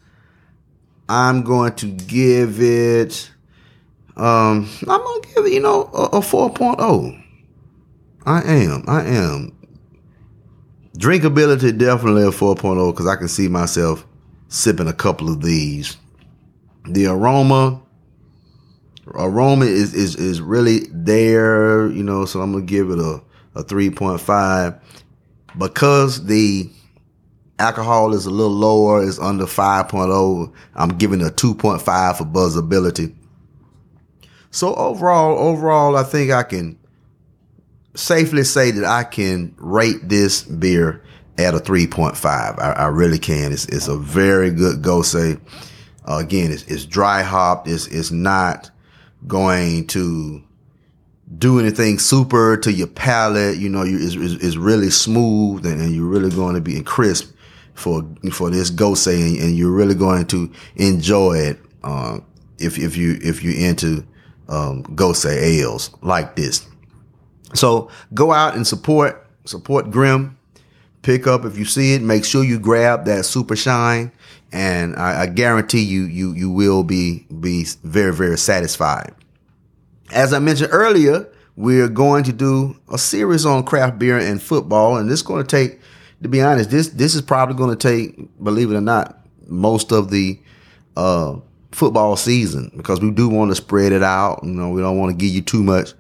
I'm 1.07 1.43
going 1.43 1.73
to 1.75 1.87
give 1.87 2.61
it, 2.61 3.30
um, 4.17 4.69
I'm 4.87 5.01
to 5.01 5.21
give 5.33 5.45
it, 5.45 5.53
you 5.53 5.61
know, 5.61 5.89
a, 5.93 6.17
a 6.17 6.19
4.0. 6.19 7.23
I 8.25 8.41
am, 8.41 8.83
I 8.87 9.05
am. 9.05 9.57
Drinkability, 10.97 11.77
definitely 11.77 12.23
a 12.23 12.31
4.0 12.31 12.91
because 12.91 13.07
I 13.07 13.15
can 13.15 13.27
see 13.27 13.47
myself 13.47 14.05
sipping 14.49 14.87
a 14.87 14.93
couple 14.93 15.29
of 15.29 15.41
these. 15.41 15.97
The 16.89 17.07
aroma, 17.07 17.81
aroma 19.07 19.65
is, 19.65 19.93
is, 19.93 20.15
is 20.15 20.41
really 20.41 20.81
there, 20.91 21.87
you 21.87 22.03
know, 22.03 22.25
so 22.25 22.41
I'm 22.41 22.53
to 22.53 22.61
give 22.61 22.89
it 22.91 22.99
a, 22.99 23.21
a 23.55 23.63
3.5 23.63 24.79
because 25.57 26.25
the 26.25 26.69
alcohol 27.59 28.13
is 28.13 28.25
a 28.25 28.29
little 28.29 28.51
lower, 28.51 29.03
it's 29.03 29.19
under 29.19 29.45
5.0, 29.45 30.53
I'm 30.75 30.89
giving 30.97 31.21
a 31.21 31.29
2.5 31.29 32.17
for 32.17 32.25
buzzability. 32.25 33.15
So 34.51 34.75
overall, 34.75 35.37
overall, 35.37 35.95
I 35.95 36.03
think 36.03 36.31
I 36.31 36.43
can 36.43 36.77
safely 37.95 38.43
say 38.43 38.71
that 38.71 38.85
I 38.85 39.03
can 39.03 39.55
rate 39.57 40.07
this 40.07 40.43
beer 40.43 41.01
at 41.37 41.55
a 41.55 41.59
3.5. 41.59 42.25
I, 42.25 42.71
I 42.73 42.87
really 42.87 43.19
can. 43.19 43.51
It's, 43.51 43.65
it's 43.65 43.87
a 43.87 43.97
very 43.97 44.51
good 44.51 44.81
Gose. 44.81 45.39
Uh, 46.07 46.17
again, 46.17 46.51
it's, 46.51 46.63
it's 46.63 46.85
dry 46.85 47.21
hopped. 47.21 47.67
It's, 47.67 47.87
it's 47.87 48.11
not 48.11 48.69
going 49.27 49.87
to 49.87 50.43
do 51.37 51.59
anything 51.59 51.99
super 51.99 52.57
to 52.57 52.71
your 52.71 52.87
palate. 52.87 53.57
You 53.57 53.69
know, 53.69 53.83
you, 53.83 53.97
it's, 54.01 54.15
it's 54.43 54.57
really 54.57 54.89
smooth 54.89 55.65
and, 55.65 55.81
and, 55.81 55.95
you're 55.95 56.05
really 56.05 56.29
going 56.29 56.55
to 56.55 56.61
be 56.61 56.81
crisp 56.83 57.33
for 57.73 58.05
for 58.31 58.49
this 58.49 58.69
Gose, 58.69 59.07
and, 59.07 59.37
and 59.37 59.55
you're 59.55 59.71
really 59.71 59.95
going 59.95 60.25
to 60.27 60.51
enjoy 60.75 61.37
it 61.37 61.59
uh, 61.83 62.19
if 62.59 62.77
if 62.77 62.97
you 62.97 63.17
if 63.21 63.43
you're 63.43 63.55
into 63.55 64.05
um, 64.51 64.83
Gose 64.95 65.25
ales 65.25 65.89
like 66.01 66.35
this. 66.35 66.67
So 67.55 67.89
go 68.13 68.31
out 68.31 68.55
and 68.55 68.67
support 68.67 69.27
support 69.45 69.89
Grimm. 69.91 70.37
Pick 71.01 71.25
up 71.25 71.45
if 71.45 71.57
you 71.57 71.65
see 71.65 71.95
it. 71.95 72.01
Make 72.03 72.23
sure 72.25 72.43
you 72.43 72.59
grab 72.59 73.05
that 73.05 73.25
Super 73.25 73.55
Shine, 73.55 74.11
and 74.51 74.95
I, 74.95 75.23
I 75.23 75.25
guarantee 75.25 75.81
you 75.81 76.03
you 76.03 76.33
you 76.33 76.51
will 76.51 76.83
be 76.83 77.25
be 77.39 77.65
very 77.83 78.13
very 78.13 78.37
satisfied. 78.37 79.13
as 80.11 80.33
I 80.33 80.39
mentioned 80.39 80.69
earlier, 80.71 81.27
we're 81.55 81.87
going 81.89 82.23
to 82.25 82.33
do 82.33 82.75
a 82.91 82.97
series 82.97 83.45
on 83.45 83.63
craft 83.63 83.99
beer 83.99 84.17
and 84.17 84.41
football, 84.41 84.97
and 84.97 85.09
this 85.09 85.19
is 85.19 85.25
going 85.25 85.43
to 85.43 85.47
take, 85.47 85.79
to 86.23 86.29
be 86.29 86.41
honest, 86.41 86.69
this 86.69 86.89
this 86.89 87.15
is 87.15 87.21
probably 87.21 87.55
going 87.55 87.75
to 87.75 87.75
take, 87.75 88.17
believe 88.43 88.71
it 88.71 88.75
or 88.75 88.81
not, 88.81 89.25
most 89.47 89.91
of 89.91 90.09
the 90.11 90.39
uh, 90.95 91.35
football 91.71 92.15
season 92.15 92.71
because 92.75 93.01
we 93.01 93.11
do 93.11 93.29
want 93.29 93.51
to 93.51 93.55
spread 93.55 93.91
it 93.91 94.03
out. 94.03 94.41
You 94.43 94.51
know, 94.51 94.69
we 94.69 94.81
don't 94.81 94.97
want 94.97 95.11
to 95.11 95.17
give 95.17 95.33
you 95.33 95.41
too 95.41 95.63
much 95.63 95.93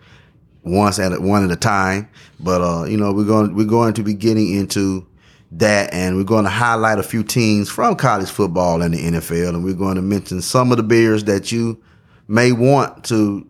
once 0.63 0.99
at 0.99 1.13
a, 1.13 1.21
one 1.21 1.43
at 1.43 1.51
a 1.51 1.55
time. 1.55 2.09
But 2.39 2.61
uh, 2.61 2.85
you 2.85 2.97
know, 2.97 3.13
we're 3.13 3.25
going 3.25 3.55
we're 3.55 3.65
going 3.65 3.93
to 3.95 4.03
be 4.03 4.13
getting 4.13 4.55
into 4.55 5.07
that, 5.51 5.93
and 5.93 6.15
we're 6.15 6.23
going 6.23 6.45
to 6.45 6.49
highlight 6.49 6.99
a 6.99 7.03
few 7.03 7.23
teams 7.23 7.69
from 7.69 7.95
college 7.95 8.29
football 8.29 8.81
and 8.81 8.93
the 8.93 8.99
NFL, 8.99 9.49
and 9.49 9.63
we're 9.63 9.73
going 9.73 9.95
to 9.95 10.01
mention 10.01 10.41
some 10.41 10.71
of 10.71 10.77
the 10.77 10.83
beers 10.83 11.25
that 11.25 11.51
you 11.51 11.81
may 12.27 12.51
want 12.51 13.03
to 13.05 13.47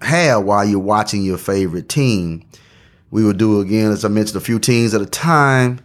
have 0.00 0.44
while 0.44 0.64
you're 0.64 0.78
watching 0.78 1.22
your 1.22 1.38
favorite 1.38 1.88
team. 1.88 2.44
We 3.10 3.24
will 3.24 3.34
do 3.34 3.60
again, 3.60 3.92
as 3.92 4.04
I 4.04 4.08
mentioned, 4.08 4.36
a 4.36 4.40
few 4.44 4.58
teams 4.58 4.94
at 4.94 5.02
a 5.02 5.06
time. 5.06 5.80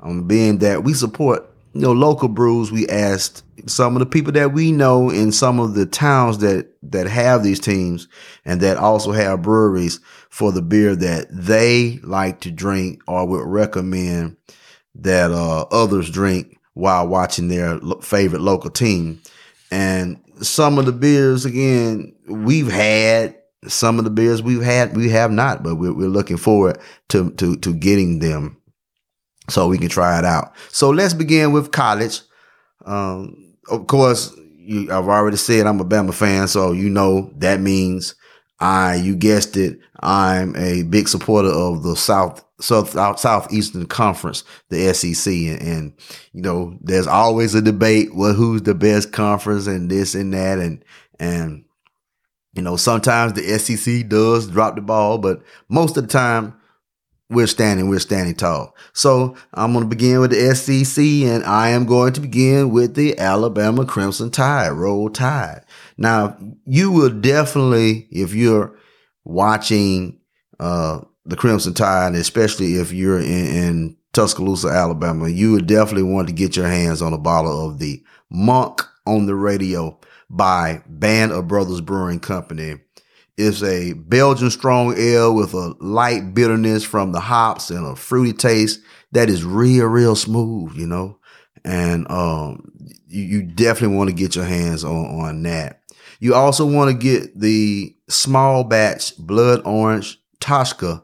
Um, 0.00 0.24
being 0.26 0.58
that 0.58 0.84
we 0.84 0.92
support 0.92 1.53
you 1.74 1.80
know 1.80 1.92
local 1.92 2.28
brews, 2.28 2.70
we 2.70 2.88
asked 2.88 3.42
some 3.66 3.96
of 3.96 4.00
the 4.00 4.06
people 4.06 4.32
that 4.32 4.52
we 4.52 4.70
know 4.70 5.10
in 5.10 5.32
some 5.32 5.58
of 5.58 5.74
the 5.74 5.86
towns 5.86 6.38
that 6.38 6.70
that 6.82 7.08
have 7.08 7.42
these 7.42 7.58
teams 7.58 8.06
and 8.44 8.60
that 8.60 8.76
also 8.76 9.10
have 9.10 9.42
breweries 9.42 10.00
for 10.30 10.52
the 10.52 10.62
beer 10.62 10.94
that 10.94 11.26
they 11.30 11.98
like 12.02 12.40
to 12.40 12.50
drink 12.50 13.02
or 13.08 13.26
would 13.26 13.46
recommend 13.46 14.36
that 14.94 15.32
uh, 15.32 15.62
others 15.72 16.10
drink 16.10 16.58
while 16.74 17.08
watching 17.08 17.48
their 17.48 17.80
favorite 18.00 18.42
local 18.42 18.70
team. 18.70 19.20
And 19.70 20.20
some 20.40 20.78
of 20.78 20.86
the 20.86 20.92
beers, 20.92 21.44
again, 21.44 22.14
we've 22.26 22.70
had. 22.70 23.36
Some 23.66 23.98
of 23.98 24.04
the 24.04 24.10
beers 24.10 24.42
we've 24.42 24.60
had, 24.60 24.94
we 24.94 25.08
have 25.08 25.30
not, 25.30 25.62
but 25.62 25.76
we're, 25.76 25.94
we're 25.94 26.06
looking 26.06 26.36
forward 26.36 26.78
to, 27.08 27.30
to, 27.36 27.56
to 27.56 27.72
getting 27.72 28.18
them 28.18 28.58
so 29.48 29.68
we 29.68 29.78
can 29.78 29.88
try 29.88 30.18
it 30.18 30.24
out. 30.24 30.54
So 30.70 30.90
let's 30.90 31.14
begin 31.14 31.52
with 31.52 31.72
college. 31.72 32.20
Um, 32.84 33.54
of 33.68 33.86
course, 33.86 34.34
you, 34.58 34.84
I've 34.90 35.08
already 35.08 35.36
said 35.36 35.66
I'm 35.66 35.80
a 35.80 35.84
Bama 35.84 36.14
fan, 36.14 36.48
so 36.48 36.72
you 36.72 36.88
know 36.88 37.30
that 37.36 37.60
means 37.60 38.14
I, 38.60 38.96
you 38.96 39.16
guessed 39.16 39.56
it, 39.56 39.78
I'm 40.00 40.56
a 40.56 40.84
big 40.84 41.08
supporter 41.08 41.48
of 41.48 41.82
the 41.82 41.96
South 41.96 42.44
South 42.60 42.90
Southeastern 43.18 43.86
Conference, 43.86 44.44
the 44.70 44.94
SEC, 44.94 45.32
and, 45.32 45.62
and 45.62 45.92
you 46.32 46.42
know 46.42 46.78
there's 46.80 47.06
always 47.06 47.54
a 47.54 47.62
debate 47.62 48.14
well 48.14 48.32
who's 48.32 48.62
the 48.62 48.74
best 48.74 49.12
conference 49.12 49.66
and 49.66 49.90
this 49.90 50.14
and 50.14 50.32
that 50.32 50.58
and 50.58 50.84
and 51.18 51.64
you 52.54 52.62
know 52.62 52.76
sometimes 52.76 53.32
the 53.32 53.58
SEC 53.58 54.08
does 54.08 54.46
drop 54.48 54.76
the 54.76 54.82
ball, 54.82 55.18
but 55.18 55.42
most 55.68 55.96
of 55.96 56.04
the 56.04 56.08
time 56.08 56.54
we're 57.34 57.46
standing, 57.46 57.88
we're 57.88 57.98
standing 57.98 58.34
tall. 58.34 58.74
So 58.92 59.36
I'm 59.52 59.72
going 59.72 59.84
to 59.84 59.88
begin 59.88 60.20
with 60.20 60.30
the 60.30 60.54
SEC 60.54 61.04
and 61.04 61.44
I 61.44 61.70
am 61.70 61.86
going 61.86 62.12
to 62.14 62.20
begin 62.20 62.70
with 62.70 62.94
the 62.94 63.18
Alabama 63.18 63.84
Crimson 63.84 64.30
Tide, 64.30 64.70
Roll 64.70 65.10
Tide. 65.10 65.64
Now 65.98 66.36
you 66.64 66.90
will 66.90 67.10
definitely, 67.10 68.06
if 68.10 68.34
you're 68.34 68.76
watching, 69.24 70.20
uh, 70.60 71.00
the 71.26 71.36
Crimson 71.36 71.74
Tide, 71.74 72.14
especially 72.14 72.76
if 72.76 72.92
you're 72.92 73.18
in, 73.18 73.26
in 73.26 73.96
Tuscaloosa, 74.12 74.68
Alabama, 74.68 75.28
you 75.28 75.52
would 75.52 75.66
definitely 75.66 76.02
want 76.04 76.28
to 76.28 76.34
get 76.34 76.56
your 76.56 76.66
hands 76.66 77.02
on 77.02 77.12
a 77.12 77.18
bottle 77.18 77.66
of 77.68 77.78
the 77.78 78.02
Monk 78.30 78.82
on 79.06 79.26
the 79.26 79.34
Radio 79.34 79.98
by 80.30 80.82
Band 80.86 81.32
of 81.32 81.48
Brothers 81.48 81.80
Brewing 81.80 82.20
Company. 82.20 82.76
It's 83.36 83.62
a 83.62 83.94
Belgian 83.94 84.50
strong 84.50 84.94
ale 84.96 85.34
with 85.34 85.54
a 85.54 85.74
light 85.80 86.34
bitterness 86.34 86.84
from 86.84 87.12
the 87.12 87.20
hops 87.20 87.70
and 87.70 87.84
a 87.84 87.96
fruity 87.96 88.32
taste 88.32 88.80
that 89.12 89.28
is 89.28 89.44
real, 89.44 89.86
real 89.86 90.14
smooth, 90.14 90.76
you 90.76 90.86
know. 90.86 91.18
And 91.64 92.08
um, 92.10 92.70
you, 93.06 93.22
you 93.22 93.42
definitely 93.42 93.96
want 93.96 94.10
to 94.10 94.16
get 94.16 94.36
your 94.36 94.44
hands 94.44 94.84
on, 94.84 95.20
on 95.20 95.42
that. 95.44 95.80
You 96.20 96.34
also 96.34 96.64
want 96.64 96.90
to 96.90 96.96
get 96.96 97.38
the 97.38 97.94
small 98.08 98.64
batch 98.64 99.16
blood 99.18 99.62
orange 99.64 100.18
Toshka 100.40 101.02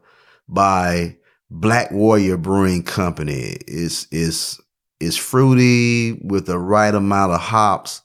by 0.48 1.16
Black 1.50 1.90
Warrior 1.90 2.36
Brewing 2.36 2.82
Company. 2.82 3.56
It's 3.66 4.06
it's 4.12 4.60
it's 5.00 5.16
fruity 5.16 6.12
with 6.12 6.46
the 6.46 6.58
right 6.58 6.94
amount 6.94 7.32
of 7.32 7.40
hops. 7.40 8.02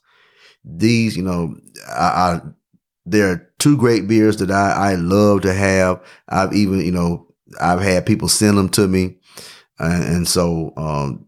These, 0.64 1.16
you 1.16 1.22
know, 1.22 1.56
I, 1.88 2.02
I 2.02 2.40
there 3.04 3.30
are 3.30 3.45
two 3.58 3.76
great 3.76 4.08
beers 4.08 4.36
that 4.38 4.50
I, 4.50 4.92
I 4.92 4.94
love 4.94 5.42
to 5.42 5.52
have. 5.54 6.02
I've 6.28 6.52
even, 6.52 6.80
you 6.80 6.92
know, 6.92 7.26
I've 7.60 7.80
had 7.80 8.06
people 8.06 8.28
send 8.28 8.58
them 8.58 8.68
to 8.70 8.86
me. 8.86 9.16
And, 9.78 10.04
and 10.04 10.28
so, 10.28 10.72
um, 10.76 11.24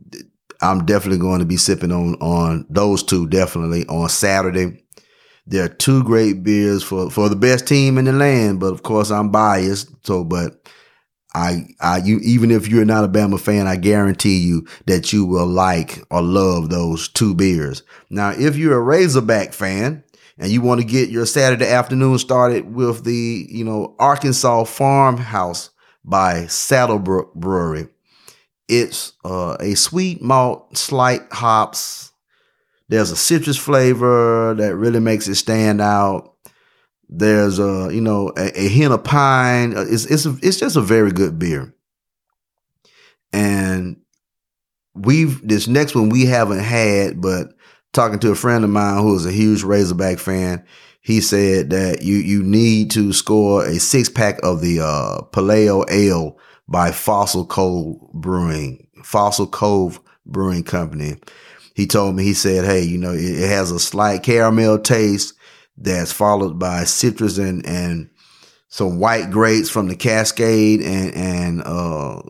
I'm 0.61 0.85
definitely 0.85 1.19
going 1.19 1.39
to 1.39 1.47
be 1.47 1.57
sipping 1.57 1.93
on, 1.93 2.15
on 2.15 2.67
those 2.69 3.03
two 3.03 3.29
definitely 3.29 3.87
on 3.87 4.09
Saturday. 4.09 4.85
There 5.47 5.65
are 5.65 5.69
two 5.69 6.03
great 6.03 6.43
beers 6.43 6.83
for, 6.83 7.11
for 7.11 7.29
the 7.29 7.37
best 7.37 7.67
team 7.67 7.97
in 7.97 8.07
the 8.07 8.13
land, 8.13 8.61
but 8.61 8.73
of 8.73 8.83
course 8.83 9.11
I'm 9.11 9.31
biased. 9.31 9.89
So, 10.05 10.25
but 10.25 10.69
I, 11.35 11.67
I, 11.81 11.99
you, 11.99 12.19
even 12.23 12.51
if 12.51 12.69
you're 12.69 12.85
not 12.85 13.05
a 13.05 13.09
Bama 13.09 13.39
fan, 13.39 13.67
I 13.67 13.77
guarantee 13.77 14.39
you 14.39 14.67
that 14.87 15.13
you 15.13 15.25
will 15.25 15.47
like 15.47 16.03
or 16.11 16.23
love 16.23 16.71
those 16.71 17.09
two 17.09 17.35
beers. 17.35 17.83
Now, 18.11 18.31
if 18.31 18.57
you're 18.57 18.77
a 18.77 18.83
Razorback 18.83 19.53
fan, 19.53 20.03
and 20.39 20.53
you 20.53 20.61
want 20.61 20.81
to 20.81 20.87
get 20.87 21.11
your 21.11 21.27
Saturday 21.27 21.67
afternoon 21.67 22.19
started 22.19 22.73
with 22.73 23.05
the, 23.05 23.47
you 23.49 23.65
know, 23.65 23.97
Arkansas 23.99 24.65
Farmhouse 24.65 25.71
by 26.05 26.45
Saddlebock 26.45 27.35
Brewery. 27.35 27.89
It's 28.69 29.15
uh, 29.25 29.57
a 29.59 29.75
sweet 29.75 30.23
malt, 30.23 30.77
slight 30.77 31.23
hops. 31.33 32.13
There's 32.89 33.11
a 33.11 33.17
citrus 33.17 33.57
flavor 33.57 34.55
that 34.55 34.77
really 34.77 35.01
makes 35.01 35.27
it 35.27 35.35
stand 35.35 35.81
out. 35.81 36.35
There's 37.09 37.59
a, 37.59 37.89
you 37.93 38.01
know, 38.01 38.33
a, 38.37 38.61
a 38.61 38.69
hint 38.69 38.93
of 38.93 39.05
pine. 39.05 39.77
Uh, 39.77 39.87
it's 39.89 40.05
it's 40.05 40.27
a, 40.27 40.37
it's 40.43 40.59
just 40.59 40.77
a 40.77 40.83
very 40.83 41.11
good 41.11 41.39
beer. 41.39 41.75
And 43.33 44.03
we've 44.95 45.47
this 45.47 45.69
next 45.69 45.95
one 45.95 46.11
we 46.11 46.27
haven't 46.27 46.61
had, 46.61 47.21
but 47.21 47.55
talking 47.93 48.19
to 48.21 48.31
a 48.31 48.37
friend 48.37 48.65
of 48.65 48.71
mine 48.71 49.03
who 49.03 49.15
is 49.17 49.27
a 49.27 49.33
huge 49.33 49.63
Razorback 49.63 50.19
fan, 50.19 50.65
he 51.01 51.21
said 51.21 51.71
that 51.71 52.03
you 52.03 52.17
you 52.17 52.43
need 52.43 52.91
to 52.93 53.13
score 53.13 53.65
a 53.65 53.79
six 53.79 54.09
pack 54.09 54.39
of 54.43 54.61
the 54.61 54.81
uh, 54.81 55.23
Paleo 55.33 55.89
Ale 55.91 56.37
by 56.69 56.93
Fossil 56.93 57.47
Cove 57.47 57.97
Brewing, 58.13 58.87
Fossil 59.03 59.47
Cove 59.47 60.01
Brewing 60.27 60.65
Company. 60.65 61.17
He 61.75 61.87
told 61.87 62.15
me 62.15 62.25
he 62.25 62.35
said, 62.35 62.65
"Hey, 62.65 62.83
you 62.83 62.99
know, 62.99 63.13
it, 63.13 63.21
it 63.21 63.49
has 63.49 63.71
a 63.71 63.81
slight 63.81 64.23
caramel 64.23 64.79
taste 64.79 65.35
that's 65.77 66.13
followed 66.13 66.59
by 66.59 66.85
citrus 66.85 67.39
and 67.39 67.65
and 67.65 68.11
some 68.69 68.99
white 68.99 69.31
grapes 69.31 69.71
from 69.71 69.89
the 69.89 69.97
Cascade 69.97 70.83
and 70.83 71.15
and 71.15 71.63
uh, 71.65 72.21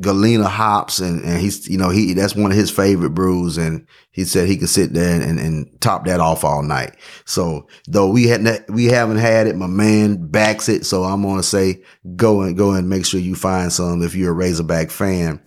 Galena 0.00 0.48
hops 0.48 0.98
and, 0.98 1.24
and 1.24 1.40
he's, 1.40 1.68
you 1.68 1.78
know, 1.78 1.88
he, 1.88 2.14
that's 2.14 2.34
one 2.34 2.50
of 2.50 2.56
his 2.56 2.70
favorite 2.70 3.10
brews. 3.10 3.56
And 3.56 3.86
he 4.10 4.24
said 4.24 4.48
he 4.48 4.56
could 4.56 4.68
sit 4.68 4.92
there 4.92 5.20
and, 5.20 5.38
and 5.38 5.80
top 5.80 6.04
that 6.06 6.20
off 6.20 6.42
all 6.42 6.62
night. 6.62 6.96
So 7.24 7.68
though 7.86 8.10
we 8.10 8.26
hadn't, 8.26 8.68
we 8.70 8.86
haven't 8.86 9.18
had 9.18 9.46
it, 9.46 9.56
my 9.56 9.68
man 9.68 10.28
backs 10.28 10.68
it. 10.68 10.84
So 10.84 11.04
I'm 11.04 11.22
going 11.22 11.36
to 11.36 11.42
say 11.44 11.82
go 12.16 12.42
and 12.42 12.56
go 12.56 12.72
and 12.72 12.88
make 12.88 13.06
sure 13.06 13.20
you 13.20 13.36
find 13.36 13.72
some 13.72 14.02
if 14.02 14.16
you're 14.16 14.32
a 14.32 14.34
Razorback 14.34 14.90
fan. 14.90 15.40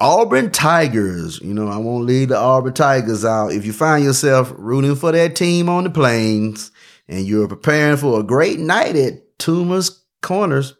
Auburn 0.00 0.52
Tigers, 0.52 1.40
you 1.40 1.52
know, 1.52 1.66
I 1.66 1.78
won't 1.78 2.06
leave 2.06 2.28
the 2.28 2.38
Auburn 2.38 2.72
Tigers 2.72 3.24
out. 3.24 3.52
If 3.52 3.66
you 3.66 3.72
find 3.72 4.04
yourself 4.04 4.52
rooting 4.56 4.94
for 4.94 5.10
that 5.10 5.34
team 5.34 5.68
on 5.68 5.82
the 5.82 5.90
plains 5.90 6.70
and 7.08 7.26
you're 7.26 7.48
preparing 7.48 7.96
for 7.96 8.20
a 8.20 8.22
great 8.22 8.60
night 8.60 8.94
at 8.94 9.38
Toomer's 9.38 10.04
Corners, 10.22 10.74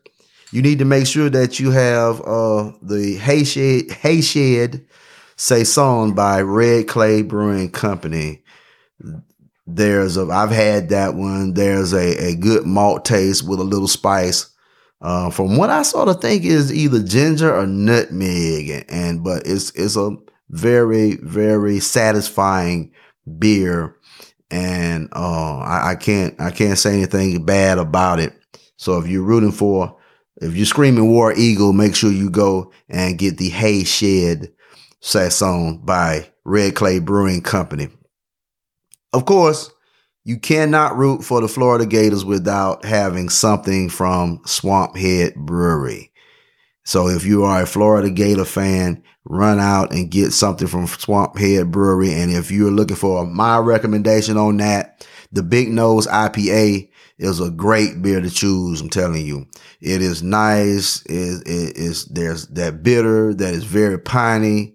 you 0.52 0.62
need 0.62 0.78
to 0.78 0.84
make 0.84 1.06
sure 1.06 1.28
that 1.30 1.60
you 1.60 1.70
have 1.70 2.20
uh, 2.20 2.72
the 2.82 3.18
Hay 3.20 3.44
Shed, 3.44 3.90
Hay 3.90 4.20
Shed 4.20 4.86
Saison 5.36 6.14
by 6.14 6.40
Red 6.40 6.88
Clay 6.88 7.22
Brewing 7.22 7.70
Company. 7.70 8.42
There's 9.66 10.16
a, 10.16 10.26
I've 10.26 10.50
had 10.50 10.88
that 10.88 11.14
one. 11.14 11.54
There's 11.54 11.92
a, 11.92 12.30
a 12.30 12.34
good 12.34 12.64
malt 12.64 13.04
taste 13.04 13.46
with 13.46 13.60
a 13.60 13.64
little 13.64 13.88
spice. 13.88 14.50
Uh, 15.00 15.30
from 15.30 15.56
what 15.56 15.70
I 15.70 15.82
sort 15.82 16.08
of 16.08 16.20
think 16.20 16.44
is 16.44 16.72
either 16.72 17.02
ginger 17.02 17.54
or 17.54 17.66
nutmeg, 17.66 18.68
and, 18.70 18.84
and 18.88 19.24
but 19.24 19.46
it's 19.46 19.70
it's 19.76 19.96
a 19.96 20.16
very 20.48 21.16
very 21.22 21.78
satisfying 21.78 22.92
beer, 23.38 23.96
and 24.50 25.08
uh, 25.14 25.58
I, 25.58 25.90
I 25.90 25.94
can't 25.94 26.40
I 26.40 26.50
can't 26.50 26.78
say 26.78 26.94
anything 26.94 27.44
bad 27.44 27.78
about 27.78 28.18
it. 28.18 28.32
So 28.76 28.98
if 28.98 29.06
you're 29.06 29.22
rooting 29.22 29.52
for 29.52 29.97
if 30.40 30.56
you're 30.56 30.66
screaming 30.66 31.10
War 31.10 31.32
Eagle, 31.32 31.72
make 31.72 31.94
sure 31.94 32.12
you 32.12 32.30
go 32.30 32.72
and 32.88 33.18
get 33.18 33.38
the 33.38 33.48
Hay 33.48 33.84
Shed 33.84 34.52
Saison 35.00 35.78
by 35.78 36.30
Red 36.44 36.74
Clay 36.74 36.98
Brewing 37.00 37.42
Company. 37.42 37.88
Of 39.12 39.24
course, 39.24 39.70
you 40.24 40.38
cannot 40.38 40.96
root 40.96 41.24
for 41.24 41.40
the 41.40 41.48
Florida 41.48 41.86
Gators 41.86 42.24
without 42.24 42.84
having 42.84 43.28
something 43.30 43.88
from 43.88 44.40
Swamp 44.44 44.96
Head 44.96 45.34
Brewery. 45.34 46.12
So 46.84 47.08
if 47.08 47.24
you 47.24 47.44
are 47.44 47.62
a 47.62 47.66
Florida 47.66 48.10
Gator 48.10 48.44
fan, 48.44 49.02
run 49.24 49.58
out 49.58 49.92
and 49.92 50.10
get 50.10 50.32
something 50.32 50.66
from 50.66 50.86
Swamp 50.86 51.36
Head 51.38 51.70
Brewery. 51.70 52.12
And 52.12 52.30
if 52.30 52.50
you're 52.50 52.70
looking 52.70 52.96
for 52.96 53.26
my 53.26 53.58
recommendation 53.58 54.36
on 54.36 54.56
that, 54.58 55.06
the 55.32 55.42
Big 55.42 55.68
Nose 55.68 56.06
IPA 56.06 56.90
is 57.18 57.40
a 57.40 57.50
great 57.50 58.00
beer 58.00 58.20
to 58.20 58.30
choose. 58.30 58.80
I'm 58.80 58.90
telling 58.90 59.26
you, 59.26 59.46
it 59.80 60.00
is 60.02 60.22
nice. 60.22 61.04
Is 61.06 61.42
it 61.42 61.76
is 61.76 62.06
there's 62.06 62.46
that 62.48 62.82
bitter 62.82 63.34
that 63.34 63.54
is 63.54 63.64
very 63.64 63.98
piney. 63.98 64.74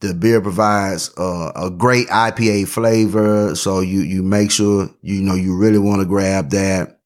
The 0.00 0.14
beer 0.14 0.40
provides 0.40 1.10
uh, 1.18 1.52
a 1.54 1.70
great 1.70 2.08
IPA 2.08 2.68
flavor, 2.68 3.54
so 3.54 3.80
you 3.80 4.00
you 4.00 4.22
make 4.22 4.50
sure 4.50 4.90
you 5.02 5.20
know 5.22 5.34
you 5.34 5.56
really 5.56 5.78
want 5.78 6.00
to 6.00 6.06
grab 6.06 6.50
that. 6.50 6.98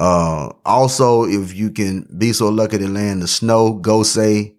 Uh, 0.00 0.50
also, 0.64 1.24
if 1.24 1.54
you 1.54 1.70
can 1.70 2.08
be 2.18 2.32
so 2.32 2.48
lucky 2.48 2.78
to 2.78 2.88
land 2.88 3.22
the 3.22 3.28
snow, 3.28 3.78
Gose 3.78 4.56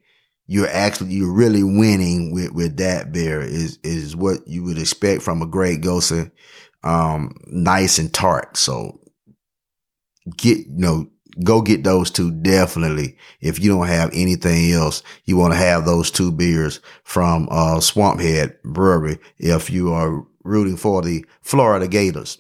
you're 0.48 0.70
actually 0.70 1.14
you're 1.14 1.34
really 1.34 1.64
winning 1.64 2.32
with 2.32 2.52
with 2.52 2.78
that 2.78 3.12
beer 3.12 3.42
is 3.42 3.80
is 3.84 4.16
what 4.16 4.46
you 4.46 4.64
would 4.64 4.78
expect 4.78 5.22
from 5.22 5.42
a 5.42 5.48
great 5.48 5.82
Gose, 5.82 6.32
um, 6.84 7.36
nice 7.48 7.98
and 7.98 8.14
tart. 8.14 8.58
So 8.58 9.00
get 10.38 10.60
you 10.60 10.66
know 10.70 11.08
go 11.44 11.62
get 11.62 11.84
those 11.84 12.12
two 12.12 12.32
definitely. 12.32 13.18
If 13.42 13.60
you 13.60 13.72
don't 13.72 13.88
have 13.88 14.12
anything 14.14 14.72
else, 14.72 15.04
you 15.26 15.38
want 15.38 15.54
to 15.54 15.58
have 15.58 15.86
those 15.86 16.12
two 16.12 16.32
beers 16.32 16.80
from 17.04 17.48
uh, 17.52 17.80
Swamp 17.80 18.20
Head 18.20 18.58
Brewery 18.64 19.20
if 19.40 19.70
you 19.70 19.94
are 19.94 20.26
rooting 20.44 20.78
for 20.78 21.02
the 21.02 21.26
Florida 21.42 21.88
Gators 21.88 22.40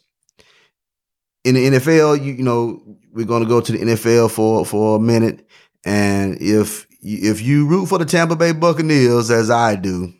in 1.43 1.55
the 1.55 1.67
NFL, 1.67 2.23
you, 2.23 2.33
you 2.33 2.43
know, 2.43 2.81
we're 3.11 3.25
going 3.25 3.43
to 3.43 3.49
go 3.49 3.61
to 3.61 3.71
the 3.71 3.79
NFL 3.79 4.31
for, 4.31 4.65
for 4.65 4.97
a 4.97 4.99
minute. 4.99 5.47
And 5.85 6.41
if, 6.41 6.87
if 7.01 7.41
you 7.41 7.67
root 7.67 7.87
for 7.87 7.97
the 7.97 8.05
Tampa 8.05 8.35
Bay 8.35 8.53
Buccaneers, 8.53 9.29
as 9.29 9.49
I 9.49 9.75
do, 9.75 10.13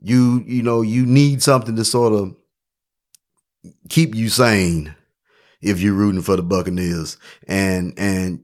you, 0.00 0.42
you 0.46 0.62
know, 0.62 0.80
you 0.82 1.04
need 1.04 1.42
something 1.42 1.76
to 1.76 1.84
sort 1.84 2.12
of 2.12 2.34
keep 3.88 4.14
you 4.14 4.28
sane 4.28 4.94
if 5.60 5.80
you're 5.80 5.94
rooting 5.94 6.22
for 6.22 6.36
the 6.36 6.42
Buccaneers. 6.42 7.16
And, 7.46 7.94
and 7.96 8.40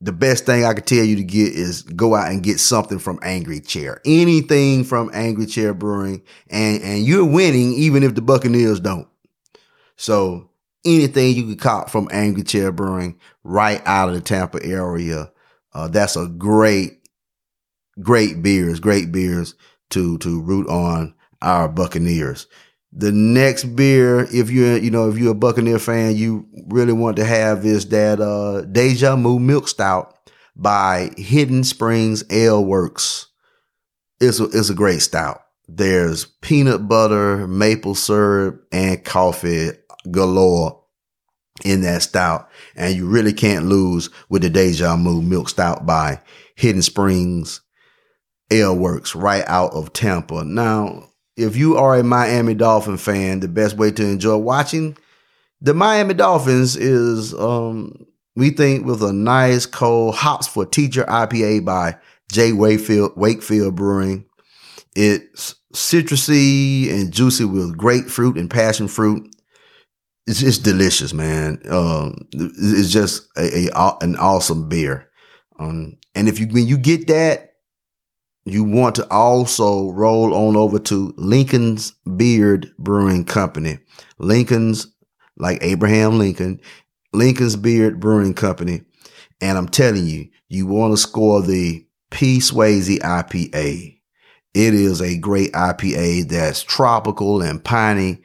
the 0.00 0.12
best 0.12 0.46
thing 0.46 0.64
I 0.64 0.74
could 0.74 0.86
tell 0.86 1.04
you 1.04 1.16
to 1.16 1.24
get 1.24 1.52
is 1.52 1.82
go 1.82 2.14
out 2.14 2.30
and 2.30 2.42
get 2.42 2.60
something 2.60 2.98
from 2.98 3.18
Angry 3.22 3.60
Chair. 3.60 4.00
Anything 4.04 4.84
from 4.84 5.10
Angry 5.12 5.46
Chair 5.46 5.74
Brewing. 5.74 6.22
And, 6.48 6.82
and 6.82 7.04
you're 7.04 7.24
winning 7.24 7.74
even 7.74 8.02
if 8.02 8.14
the 8.14 8.22
Buccaneers 8.22 8.80
don't. 8.80 9.08
So 9.96 10.50
anything 10.84 11.36
you 11.36 11.46
could 11.46 11.60
cop 11.60 11.90
from 11.90 12.08
Angry 12.10 12.42
Chair 12.42 12.72
Brewing 12.72 13.18
right 13.44 13.82
out 13.84 14.08
of 14.08 14.14
the 14.14 14.20
Tampa 14.20 14.64
area, 14.64 15.30
uh, 15.74 15.88
that's 15.88 16.16
a 16.16 16.26
great, 16.26 17.06
great 18.00 18.42
beers, 18.42 18.80
great 18.80 19.12
beers 19.12 19.54
to 19.90 20.18
to 20.18 20.40
root 20.40 20.68
on 20.68 21.14
our 21.42 21.68
Buccaneers. 21.68 22.46
The 22.92 23.12
next 23.12 23.64
beer, 23.76 24.26
if 24.32 24.50
you're 24.50 24.76
you 24.76 24.90
know 24.90 25.08
if 25.08 25.16
you're 25.16 25.32
a 25.32 25.34
Buccaneer 25.34 25.78
fan, 25.78 26.16
you 26.16 26.46
really 26.66 26.92
want 26.92 27.16
to 27.16 27.24
have 27.24 27.64
is 27.64 27.88
that 27.90 28.20
uh, 28.20 28.62
Deja 28.62 29.16
Moo 29.16 29.38
Milk 29.38 29.68
Stout 29.68 30.16
by 30.56 31.10
Hidden 31.16 31.64
Springs 31.64 32.24
Ale 32.30 32.64
Works. 32.64 33.28
It's 34.20 34.40
a, 34.40 34.44
it's 34.44 34.70
a 34.70 34.74
great 34.74 35.00
stout. 35.00 35.40
There's 35.68 36.26
peanut 36.42 36.88
butter, 36.88 37.46
maple 37.46 37.94
syrup, 37.94 38.66
and 38.72 39.02
coffee 39.04 39.70
galore 40.10 40.82
in 41.64 41.82
that 41.82 42.02
stout. 42.02 42.48
And 42.74 42.94
you 42.94 43.06
really 43.06 43.32
can't 43.32 43.66
lose 43.66 44.10
with 44.28 44.42
the 44.42 44.50
Deja 44.50 44.96
Moo 44.96 45.22
Milk 45.22 45.48
Stout 45.48 45.86
by 45.86 46.20
Hidden 46.56 46.82
Springs 46.82 47.60
Ale 48.50 48.76
Works 48.76 49.14
right 49.14 49.44
out 49.46 49.72
of 49.72 49.92
Tampa. 49.92 50.44
Now, 50.44 51.09
if 51.36 51.56
you 51.56 51.76
are 51.76 51.96
a 51.96 52.02
Miami 52.02 52.54
Dolphin 52.54 52.96
fan, 52.96 53.40
the 53.40 53.48
best 53.48 53.76
way 53.76 53.90
to 53.92 54.04
enjoy 54.04 54.36
watching 54.36 54.96
the 55.60 55.74
Miami 55.74 56.14
Dolphins 56.14 56.74
is, 56.76 57.34
um, 57.34 58.06
we 58.34 58.50
think, 58.50 58.86
with 58.86 59.02
a 59.02 59.12
nice 59.12 59.66
cold 59.66 60.14
hops 60.14 60.46
for 60.46 60.64
teacher 60.64 61.04
IPA 61.04 61.64
by 61.64 61.96
J. 62.32 62.52
Wakefield, 62.52 63.12
Wakefield 63.16 63.76
Brewing. 63.76 64.24
It's 64.96 65.54
citrusy 65.74 66.90
and 66.90 67.12
juicy 67.12 67.44
with 67.44 67.76
grapefruit 67.76 68.36
and 68.36 68.50
passion 68.50 68.88
fruit 68.88 69.30
it's 70.30 70.42
it's 70.42 70.58
delicious, 70.58 71.12
man. 71.12 71.60
Um, 71.68 72.28
it's 72.32 72.90
just 72.92 73.28
a, 73.36 73.68
a, 73.74 73.96
an 74.00 74.16
awesome 74.16 74.68
beer. 74.68 75.10
Um, 75.58 75.98
and 76.14 76.28
if 76.28 76.38
you 76.38 76.46
when 76.46 76.66
you 76.66 76.78
get 76.78 77.08
that, 77.08 77.49
you 78.44 78.64
want 78.64 78.94
to 78.96 79.08
also 79.10 79.90
roll 79.90 80.34
on 80.34 80.56
over 80.56 80.78
to 80.78 81.14
Lincoln's 81.16 81.92
Beard 82.16 82.72
Brewing 82.78 83.24
Company. 83.24 83.78
Lincoln's 84.18 84.86
like 85.36 85.58
Abraham 85.62 86.18
Lincoln, 86.18 86.60
Lincoln's 87.12 87.56
Beard 87.56 88.00
Brewing 88.00 88.34
Company. 88.34 88.82
And 89.40 89.56
I'm 89.56 89.68
telling 89.68 90.06
you, 90.06 90.28
you 90.48 90.66
want 90.66 90.92
to 90.92 90.96
score 90.96 91.42
the 91.42 91.86
P 92.10 92.38
Swayze 92.38 92.98
IPA. 92.98 93.98
It 94.52 94.74
is 94.74 95.00
a 95.00 95.18
great 95.18 95.52
IPA 95.52 96.28
that's 96.28 96.62
tropical 96.62 97.40
and 97.40 97.62
piney 97.62 98.20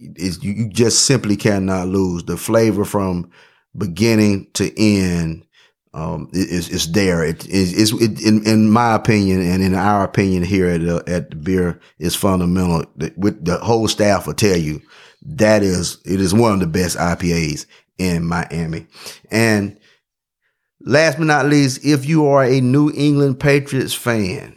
you, 0.00 0.32
you 0.40 0.68
just 0.68 1.04
simply 1.06 1.36
cannot 1.36 1.88
lose 1.88 2.24
the 2.24 2.36
flavor 2.36 2.84
from 2.84 3.30
beginning 3.76 4.48
to 4.54 4.72
end. 4.78 5.44
Um, 5.92 6.28
is 6.32 6.68
is 6.68 6.92
there? 6.92 7.24
It 7.24 7.46
is 7.48 7.92
it, 7.92 8.20
in 8.20 8.46
in 8.46 8.70
my 8.70 8.94
opinion 8.94 9.42
and 9.42 9.62
in 9.62 9.74
our 9.74 10.04
opinion 10.04 10.44
here 10.44 10.68
at 10.68 10.82
the, 10.82 11.02
at 11.08 11.30
the 11.30 11.36
beer 11.36 11.80
is 11.98 12.14
fundamental. 12.14 12.84
With 13.16 13.44
the 13.44 13.58
whole 13.58 13.88
staff 13.88 14.26
will 14.26 14.34
tell 14.34 14.56
you 14.56 14.80
that 15.22 15.62
is 15.64 15.98
it 16.04 16.20
is 16.20 16.32
one 16.32 16.52
of 16.52 16.60
the 16.60 16.68
best 16.68 16.96
IPAs 16.96 17.66
in 17.98 18.24
Miami. 18.24 18.86
And 19.32 19.78
last 20.80 21.18
but 21.18 21.26
not 21.26 21.46
least, 21.46 21.84
if 21.84 22.06
you 22.06 22.26
are 22.26 22.44
a 22.44 22.60
New 22.60 22.92
England 22.94 23.40
Patriots 23.40 23.92
fan, 23.92 24.56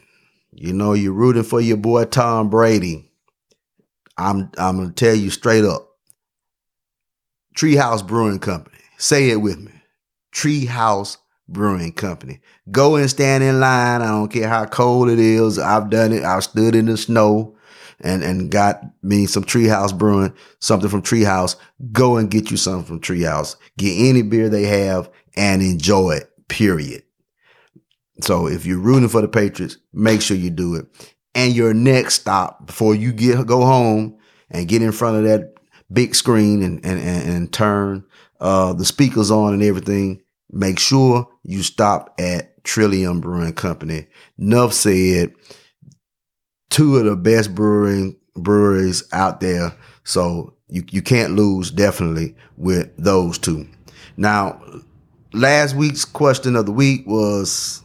you 0.52 0.72
know 0.72 0.94
you're 0.94 1.14
rooting 1.14 1.44
for 1.44 1.60
your 1.60 1.78
boy 1.78 2.06
Tom 2.06 2.52
Brady. 2.52 3.12
I'm 4.18 4.52
I'm 4.60 4.78
gonna 4.78 4.92
tell 4.92 5.16
you 5.16 5.32
straight 5.32 5.66
up. 5.66 5.90
Treehouse 7.56 8.06
Brewing 8.06 8.40
Company. 8.40 8.78
Say 8.98 9.32
it 9.32 9.38
with 9.38 9.60
me. 9.60 9.72
Treehouse 10.32 11.18
Brewing 11.48 11.94
Company. 11.94 12.40
Go 12.72 12.96
and 12.96 13.10
stand 13.10 13.44
in 13.44 13.60
line. 13.60 14.02
I 14.02 14.08
don't 14.08 14.32
care 14.32 14.48
how 14.48 14.66
cold 14.66 15.10
it 15.10 15.20
is. 15.20 15.60
I've 15.60 15.90
done 15.90 16.12
it. 16.12 16.24
I've 16.24 16.44
stood 16.44 16.76
in 16.76 16.86
the 16.86 16.98
snow 16.98 17.58
and 18.00 18.24
and 18.24 18.50
got 18.50 18.84
me 19.02 19.26
some 19.26 19.44
Treehouse 19.44 19.98
Brewing, 19.98 20.34
something 20.60 20.90
from 20.90 21.02
Treehouse. 21.02 21.56
Go 21.92 22.18
and 22.18 22.30
get 22.32 22.52
you 22.52 22.58
something 22.58 22.86
from 22.86 23.00
Treehouse. 23.02 23.56
Get 23.78 23.96
any 24.10 24.22
beer 24.22 24.50
they 24.50 24.64
have 24.64 25.10
and 25.36 25.62
enjoy 25.62 26.12
it. 26.12 26.30
Period. 26.48 27.04
So 28.22 28.48
if 28.48 28.66
you're 28.66 28.80
rooting 28.80 29.10
for 29.10 29.22
the 29.22 29.28
Patriots, 29.28 29.78
make 29.92 30.22
sure 30.22 30.38
you 30.38 30.50
do 30.50 30.76
it 30.76 30.86
and 31.36 31.54
your 31.54 31.74
next 31.74 32.16
stop 32.16 32.66
before 32.68 32.96
you 32.96 33.12
get 33.12 33.46
go 33.46 33.66
home 33.66 34.18
and 34.50 34.68
get 34.68 34.82
in 34.82 34.92
front 34.92 35.18
of 35.18 35.24
that 35.24 35.54
big 35.92 36.16
screen 36.16 36.62
and 36.62 36.84
and 36.86 37.00
and, 37.00 37.30
and 37.30 37.54
turn 37.54 38.04
uh, 38.40 38.74
the 38.74 38.86
speakers 38.86 39.32
on 39.32 39.54
and 39.54 39.64
everything. 39.64 40.22
Make 40.56 40.78
sure 40.78 41.28
you 41.42 41.64
stop 41.64 42.14
at 42.20 42.64
Trillium 42.64 43.22
Brewing 43.22 43.54
Company. 43.54 44.06
Nuff 44.38 44.72
said, 44.72 45.34
two 46.70 46.98
of 46.98 47.06
the 47.06 47.16
best 47.16 47.56
brewing 47.56 48.16
breweries 48.36 49.04
out 49.12 49.40
there. 49.40 49.76
So 50.04 50.54
you, 50.70 50.84
you 50.92 51.02
can't 51.02 51.36
lose 51.36 51.72
definitely 51.72 52.36
with 52.56 52.96
those 52.98 53.40
two. 53.40 53.68
Now, 54.16 54.62
last 55.34 55.76
week's 55.76 56.06
question 56.06 56.56
of 56.56 56.68
the 56.68 56.72
week 56.72 57.08
was, 57.08 57.82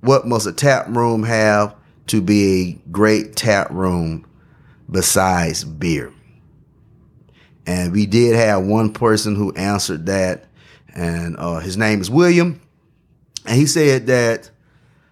what 0.00 0.28
must 0.28 0.46
a 0.46 0.52
tap 0.52 0.86
room 0.88 1.24
have 1.24 1.74
to 2.06 2.22
be 2.22 2.46
a 2.46 2.90
great 2.90 3.34
tap 3.34 3.68
room 3.70 4.24
besides 4.88 5.64
beer? 5.64 6.14
And 7.66 7.92
we 7.92 8.06
did 8.06 8.36
have 8.36 8.64
one 8.64 8.92
person 8.92 9.34
who 9.34 9.52
answered 9.54 10.06
that, 10.06 10.47
and 10.98 11.36
uh, 11.38 11.60
his 11.60 11.76
name 11.76 12.00
is 12.00 12.10
William. 12.10 12.60
And 13.46 13.56
he 13.56 13.66
said 13.66 14.08
that 14.08 14.50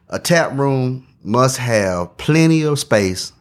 a 0.09 0.18
tap 0.18 0.53
room 0.53 1.07
must 1.22 1.59
have 1.59 2.16
plenty 2.16 2.62
of 2.62 2.79
space, 2.79 3.33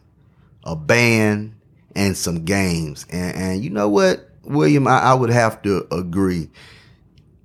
a 0.64 0.76
band, 0.76 1.54
and 1.94 2.16
some 2.16 2.44
games. 2.44 3.04
And, 3.10 3.36
and 3.36 3.64
you 3.64 3.70
know 3.70 3.88
what, 3.88 4.30
William, 4.44 4.86
I, 4.86 4.98
I, 4.98 5.14
would 5.14 5.30
have 5.30 5.60
to 5.62 5.86
agree. 5.90 6.48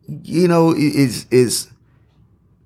You 0.08 0.48
know, 0.48 0.74
it's 0.76 1.26
it's 1.32 1.68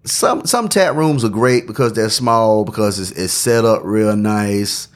some 0.04 0.45
some 0.45 0.67
tap 0.67 0.95
rooms 0.95 1.24
are 1.24 1.30
great 1.30 1.67
because 1.67 1.93
they're 1.93 2.10
small 2.10 2.65
because 2.65 3.00
it's, 3.00 3.12
it's 3.12 3.34
set 3.34 3.63
up 3.63 3.82
real 3.84 4.15
nice. 4.15 4.89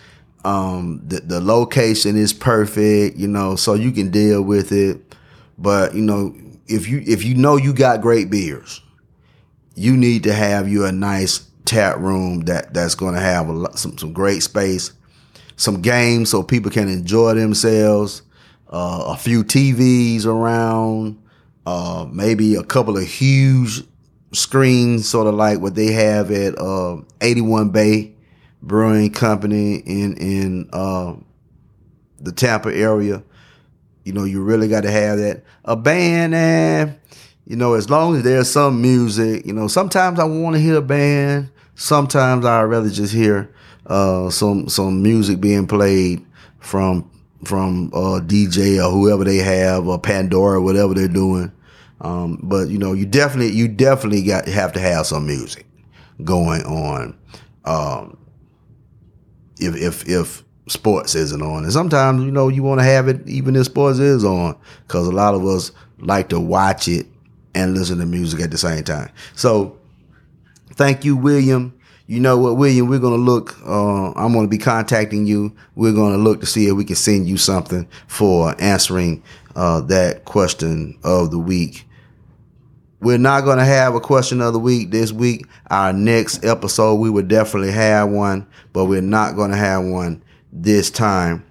Um, 0.44 1.02
the 1.06 1.22
the 1.22 1.40
location 1.40 2.18
is 2.18 2.34
perfect, 2.34 3.18
you 3.18 3.28
know, 3.28 3.56
so 3.56 3.76
you 3.76 3.92
can 3.92 4.10
deal 4.10 4.42
with 4.42 4.72
it. 4.72 5.16
But 5.58 5.94
you 5.94 6.02
know, 6.02 6.34
if 6.70 6.88
you 6.88 7.04
if 7.06 7.26
you 7.26 7.36
know 7.36 7.58
you 7.58 7.74
got 7.74 8.02
great 8.02 8.30
beers, 8.30 8.82
you 9.76 9.98
need 9.98 10.24
to 10.24 10.34
have 10.34 10.70
you 10.70 10.86
a 10.86 10.92
nice 10.92 11.48
tap 11.66 11.98
room 11.98 12.42
that 12.42 12.74
that's 12.74 12.96
going 12.96 13.16
to 13.16 13.20
have 13.20 13.50
a 13.50 13.78
some 13.78 13.98
some 13.98 14.14
great 14.14 14.44
space, 14.44 14.94
some 15.56 15.82
games 15.82 16.30
so 16.30 16.44
people 16.44 16.72
can 16.72 16.88
enjoy 16.88 17.34
themselves, 17.34 18.22
uh, 18.70 19.06
a 19.08 19.18
few 19.18 19.44
TVs 19.44 20.26
around, 20.26 21.22
uh, 21.66 22.06
maybe 22.12 22.56
a 22.56 22.64
couple 22.64 22.98
of 22.98 23.04
huge 23.04 23.84
screens, 24.32 25.08
sort 25.08 25.28
of 25.28 25.36
like 25.36 25.60
what 25.60 25.76
they 25.76 25.92
have 25.92 26.32
at 26.32 26.58
uh, 26.60 26.98
81 27.22 27.70
Bay 27.70 28.14
Brewing 28.62 29.12
Company 29.12 29.76
in 29.78 30.16
in 30.18 30.70
uh, 30.72 31.16
the 32.20 32.32
Tampa 32.32 32.74
area. 32.76 33.24
You 34.10 34.16
know, 34.16 34.24
you 34.24 34.42
really 34.42 34.68
got 34.68 34.82
to 34.82 34.92
have 34.92 35.20
that. 35.20 35.44
A 35.66 35.76
band, 35.76 36.34
and 36.34 37.00
you 37.46 37.56
know, 37.56 37.76
as 37.76 37.92
long 37.92 38.16
as 38.16 38.24
there's 38.24 38.50
some 38.50 38.82
music, 38.82 39.46
you 39.46 39.54
know, 39.54 39.68
sometimes 39.68 40.20
I 40.20 40.24
want 40.24 40.56
to 40.56 40.60
hear 40.60 40.78
a 40.78 40.82
band. 40.82 41.52
Sometimes 41.76 42.44
I'd 42.44 42.64
rather 42.64 42.90
just 42.90 43.14
hear 43.14 43.54
uh, 43.86 44.32
some 44.32 44.68
some 44.68 45.04
music 45.04 45.40
being 45.40 45.68
played 45.68 46.26
from 46.58 47.08
from 47.46 47.92
uh, 47.94 48.20
DJ 48.20 48.84
or 48.84 48.90
whoever 48.90 49.24
they 49.24 49.38
have 49.38 49.88
or 49.88 50.00
Pandora, 50.00 50.60
whatever 50.60 50.96
they're 50.96 51.08
doing. 51.08 51.52
Um, 52.02 52.40
but 52.42 52.70
you 52.70 52.80
know, 52.80 52.94
you 52.94 53.06
definitely 53.06 53.52
you 53.52 53.68
definitely 53.68 54.24
got 54.24 54.48
have 54.48 54.74
to 54.74 54.80
have 54.80 55.06
some 55.06 55.28
music 55.28 55.68
going 56.24 56.64
on. 56.64 57.16
Um, 57.64 58.18
if 59.60 59.76
if 59.76 60.10
if 60.10 60.44
sports 60.70 61.16
isn't 61.16 61.42
on, 61.42 61.64
and 61.64 61.74
sometimes 61.74 62.24
you 62.24 62.32
know 62.32 62.48
you 62.48 62.64
want 62.64 62.80
to 62.80 62.86
have 62.86 63.08
it 63.08 63.28
even 63.28 63.56
if 63.56 63.66
sports 63.66 64.00
is 64.00 64.24
on, 64.24 64.58
because 64.88 65.08
a 65.08 65.12
lot 65.12 65.36
of 65.36 65.46
us 65.46 65.72
like 66.00 66.30
to 66.30 66.40
watch 66.40 66.88
it 66.88 67.08
and 67.56 67.76
listen 67.76 67.98
to 68.00 68.06
music 68.06 68.40
at 68.42 68.52
the 68.52 68.58
same 68.58 68.84
time. 68.84 69.12
So, 69.36 69.78
thank 70.74 71.04
you, 71.04 71.16
William. 71.16 71.74
You 72.08 72.20
know 72.20 72.38
what, 72.38 72.58
William? 72.58 72.88
We're 72.88 73.00
gonna 73.00 73.16
look. 73.16 73.56
Uh, 73.66 74.12
I'm 74.12 74.34
gonna 74.34 74.48
be 74.48 74.58
contacting 74.58 75.26
you. 75.26 75.56
We're 75.76 75.94
gonna 75.94 76.18
look 76.18 76.40
to 76.42 76.46
see 76.46 76.68
if 76.68 76.74
we 76.74 76.86
can 76.86 76.96
send 76.96 77.28
you 77.28 77.38
something 77.38 77.88
for 78.08 78.56
answering 78.60 79.24
uh, 79.56 79.82
that 79.82 80.26
question 80.26 80.98
of 81.04 81.32
the 81.32 81.40
week. 81.40 81.86
We're 83.02 83.18
not 83.18 83.42
going 83.46 83.60
to 83.60 83.66
have 83.66 83.96
a 83.96 84.02
question 84.02 84.42
of 84.42 84.52
the 84.52 84.60
week 84.60 84.92
this 84.92 85.14
week. 85.14 85.46
Our 85.72 85.94
next 85.94 86.44
episode, 86.44 86.96
we 86.96 87.10
will 87.10 87.24
definitely 87.24 87.72
have 87.72 88.10
one, 88.10 88.46
but 88.74 88.86
we're 88.86 89.02
not 89.02 89.38
going 89.38 89.52
to 89.52 89.58
have 89.58 89.86
one 89.86 90.22
this 90.52 90.90
time. 90.90 91.46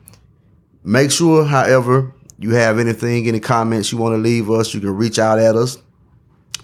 Make 0.85 1.11
sure, 1.11 1.45
however, 1.45 2.15
you 2.39 2.55
have 2.55 2.79
anything, 2.79 3.27
any 3.27 3.41
comments 3.41 3.93
you 3.93 3.99
want 3.99 4.15
to 4.15 4.19
leave 4.19 4.51
us, 4.51 4.73
you 4.73 4.81
can 4.81 4.97
reach 4.97 5.19
out 5.19 5.39
at 5.39 5.57
us. 5.57 5.79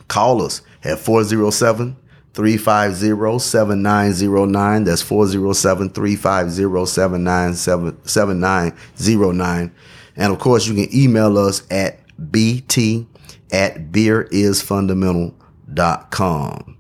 Call 0.08 0.42
us 0.42 0.62
at 0.82 0.98
407 0.98 1.96
350 2.34 3.38
7909. 3.38 4.84
That's 4.84 5.02
407 5.02 5.90
350 5.90 8.08
7909. 8.08 9.74
And 10.16 10.32
of 10.32 10.38
course, 10.38 10.66
you 10.66 10.74
can 10.74 10.88
email 10.94 11.36
us 11.38 11.62
at 11.70 12.00
bt 12.30 13.06
at 13.50 13.90
beerisfundamental.com. 13.90 16.76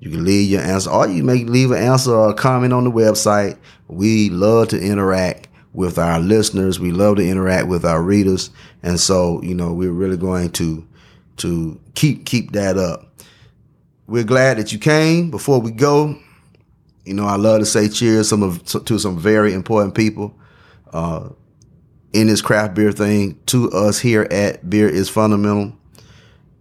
You 0.00 0.10
can 0.10 0.24
leave 0.24 0.50
your 0.50 0.60
answer, 0.60 0.90
or 0.90 1.08
you 1.08 1.22
may 1.22 1.44
leave 1.44 1.70
an 1.70 1.78
answer 1.78 2.12
or 2.12 2.28
a 2.30 2.34
comment 2.34 2.74
on 2.74 2.84
the 2.84 2.90
website. 2.90 3.56
We 3.88 4.30
love 4.30 4.68
to 4.68 4.80
interact 4.80 5.48
with 5.72 5.98
our 5.98 6.20
listeners. 6.20 6.78
We 6.78 6.92
love 6.92 7.16
to 7.16 7.28
interact 7.28 7.68
with 7.68 7.84
our 7.84 8.02
readers. 8.02 8.50
And 8.82 8.98
so, 8.98 9.42
you 9.42 9.54
know, 9.54 9.72
we're 9.72 9.92
really 9.92 10.16
going 10.16 10.50
to 10.52 10.86
to 11.38 11.80
keep 11.94 12.24
keep 12.24 12.52
that 12.52 12.78
up. 12.78 13.08
We're 14.06 14.24
glad 14.24 14.58
that 14.58 14.72
you 14.72 14.78
came. 14.78 15.30
Before 15.30 15.60
we 15.60 15.70
go, 15.72 16.16
you 17.04 17.14
know, 17.14 17.26
I 17.26 17.36
love 17.36 17.60
to 17.60 17.66
say 17.66 17.88
cheers 17.88 18.28
some 18.28 18.42
of, 18.42 18.64
to 18.64 18.98
some 18.98 19.18
very 19.18 19.52
important 19.52 19.94
people 19.94 20.34
uh, 20.92 21.30
in 22.12 22.28
this 22.28 22.42
craft 22.42 22.74
beer 22.74 22.92
thing 22.92 23.38
to 23.46 23.70
us 23.72 23.98
here 23.98 24.26
at 24.30 24.68
Beer 24.68 24.88
is 24.88 25.08
Fundamental. 25.08 25.76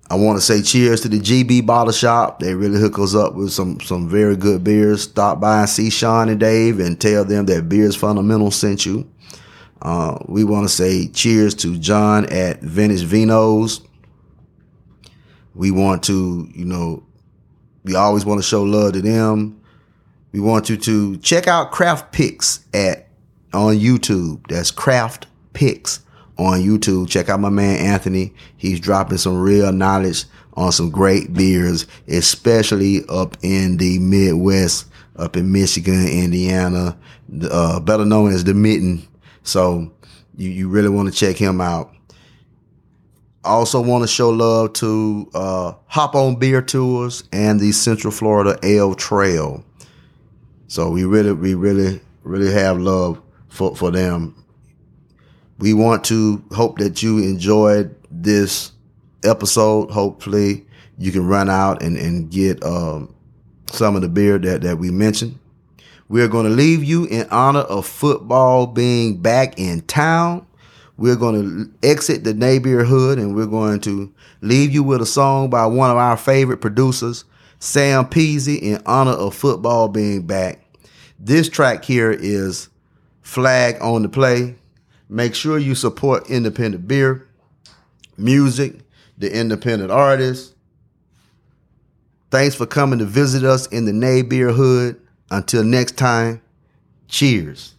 I 0.10 0.16
want 0.16 0.38
to 0.38 0.42
say 0.42 0.62
cheers 0.62 1.02
to 1.02 1.08
the 1.08 1.20
GB 1.20 1.66
Bottle 1.66 1.94
Shop. 1.94 2.40
They 2.40 2.54
really 2.54 2.80
hook 2.80 3.00
us 3.00 3.16
up 3.16 3.36
with 3.36 3.52
some 3.52 3.80
some 3.80 4.10
very 4.10 4.36
good 4.36 4.64
beers. 4.64 5.04
Stop 5.04 5.40
by 5.40 5.62
and 5.62 5.70
see 5.70 5.90
Sean 5.90 6.30
and 6.30 6.40
Dave 6.40 6.80
and 6.80 7.00
tell 7.00 7.24
them 7.24 7.46
that 7.46 7.70
Beers 7.70 7.96
Fundamental 7.96 8.52
sent 8.52 8.86
you. 8.86 9.10
Uh, 9.82 10.18
we 10.28 10.44
want 10.44 10.66
to 10.68 10.74
say 10.74 11.08
cheers 11.08 11.56
to 11.56 11.78
John 11.78 12.26
at 12.32 12.62
Venice 12.62 13.04
Vinos. 13.04 13.86
We 15.56 15.72
want 15.72 16.04
to, 16.04 16.50
you 16.54 16.66
know, 16.66 17.04
we 17.84 17.96
always 17.96 18.26
want 18.26 18.40
to 18.40 18.48
show 18.48 18.64
love 18.64 18.94
to 18.94 19.02
them. 19.02 19.62
We 20.32 20.40
want 20.40 20.70
you 20.70 20.78
to 20.78 21.18
check 21.18 21.48
out 21.48 21.72
Craft 21.72 22.12
Picks 22.12 22.66
at 22.74 23.08
on 23.54 23.76
YouTube. 23.76 24.48
That's 24.48 24.72
Craft 24.72 25.28
Picks 25.54 26.03
on 26.38 26.60
YouTube. 26.62 27.10
Check 27.10 27.30
out 27.30 27.40
my 27.40 27.50
man 27.50 27.78
Anthony. 27.78 28.34
He's 28.58 28.80
dropping 28.80 29.18
some 29.18 29.40
real 29.40 29.72
knowledge 29.72 30.26
on 30.54 30.72
some 30.72 30.90
great 30.90 31.34
beers, 31.34 31.88
especially 32.08 33.02
up 33.10 33.38
in 33.42 33.78
the 33.78 34.00
Midwest, 34.00 34.88
up 35.16 35.36
in 35.36 35.52
Michigan, 35.52 36.08
Indiana, 36.08 36.98
uh, 37.50 37.80
better 37.80 38.06
known 38.06 38.32
as 38.32 38.44
the 38.44 38.54
Mitten. 38.54 39.08
So 39.44 39.92
you, 40.36 40.50
you 40.50 40.70
really 40.70 40.90
want 40.90 41.12
to 41.12 41.16
check 41.18 41.38
him 41.38 41.62
out. 41.62 41.92
Also 43.44 43.82
want 43.82 44.04
to 44.04 44.08
show 44.08 44.30
love 44.30 44.74
to 44.74 45.30
uh, 45.34 45.74
Hop 45.88 46.16
On 46.16 46.36
Beer 46.38 46.62
Tours 46.62 47.26
and 47.34 47.60
the 47.60 47.72
Central 47.74 48.12
Florida 48.12 48.58
Ale 48.64 48.96
Trail. 48.96 49.66
So 50.68 50.90
we 50.90 51.04
really, 51.04 51.34
we 51.34 51.54
really, 51.54 52.00
really 52.24 52.52
have 52.54 52.80
love 52.80 53.22
for, 53.50 53.76
for 53.76 53.92
them 53.92 54.43
we 55.60 55.74
want 55.74 56.04
to 56.06 56.44
hope 56.52 56.78
that 56.80 57.04
you 57.04 57.20
enjoyed 57.20 57.96
this 58.10 58.72
episode. 59.24 59.92
Hopefully, 59.92 60.66
you 60.98 61.12
can 61.12 61.26
run 61.26 61.50
out 61.50 61.82
and, 61.82 61.98
and 61.98 62.30
get 62.30 62.64
um, 62.64 63.14
some 63.68 63.96
of 63.96 64.02
the 64.02 64.10
beer 64.10 64.38
that, 64.38 64.62
that 64.62 64.78
we 64.78 64.92
mentioned. 64.92 65.40
We're 66.10 66.28
going 66.28 66.46
to 66.46 66.52
leave 66.52 66.84
you 66.84 67.06
in 67.06 67.28
honor 67.30 67.62
of 67.62 67.88
football 67.88 68.68
being 68.68 69.22
back 69.22 69.58
in 69.58 69.82
town. 69.82 70.46
We're 70.98 71.16
going 71.16 71.42
to 71.42 71.88
exit 71.88 72.24
the 72.24 72.34
neighborhood 72.34 73.18
and 73.18 73.36
we're 73.36 73.48
going 73.48 73.80
to 73.82 74.14
leave 74.42 74.72
you 74.72 74.84
with 74.84 75.02
a 75.02 75.08
song 75.08 75.50
by 75.50 75.66
one 75.66 75.90
of 75.90 75.98
our 75.98 76.18
favorite 76.18 76.62
producers, 76.62 77.26
Sam 77.60 78.06
Peasy, 78.06 78.62
in 78.62 78.82
honor 78.86 79.12
of 79.12 79.34
football 79.34 79.88
being 79.88 80.28
back. 80.28 80.60
This 81.20 81.50
track 81.50 81.84
here 81.84 82.12
is 82.12 82.70
Flag 83.22 83.78
on 83.82 84.04
the 84.04 84.10
Play 84.10 84.56
Make 85.14 85.36
sure 85.36 85.60
you 85.60 85.76
support 85.76 86.28
independent 86.28 86.88
beer, 86.88 87.28
music, 88.18 88.80
the 89.16 89.32
independent 89.32 89.92
artists. 89.92 90.56
Thanks 92.32 92.56
for 92.56 92.66
coming 92.66 92.98
to 92.98 93.06
visit 93.06 93.44
us 93.44 93.68
in 93.68 93.86
the 93.86 93.94
Nay 93.94 94.24
Beer 94.24 94.52
Hood. 94.52 95.00
Until 95.30 95.64
next 95.64 95.98
time, 95.98 96.42
cheers. 97.08 97.76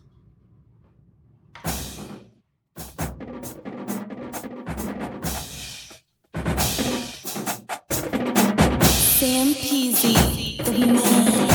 Sam 9.19 9.55
Peasy, 9.55 10.65
the 10.65 10.87
man, 10.87 11.54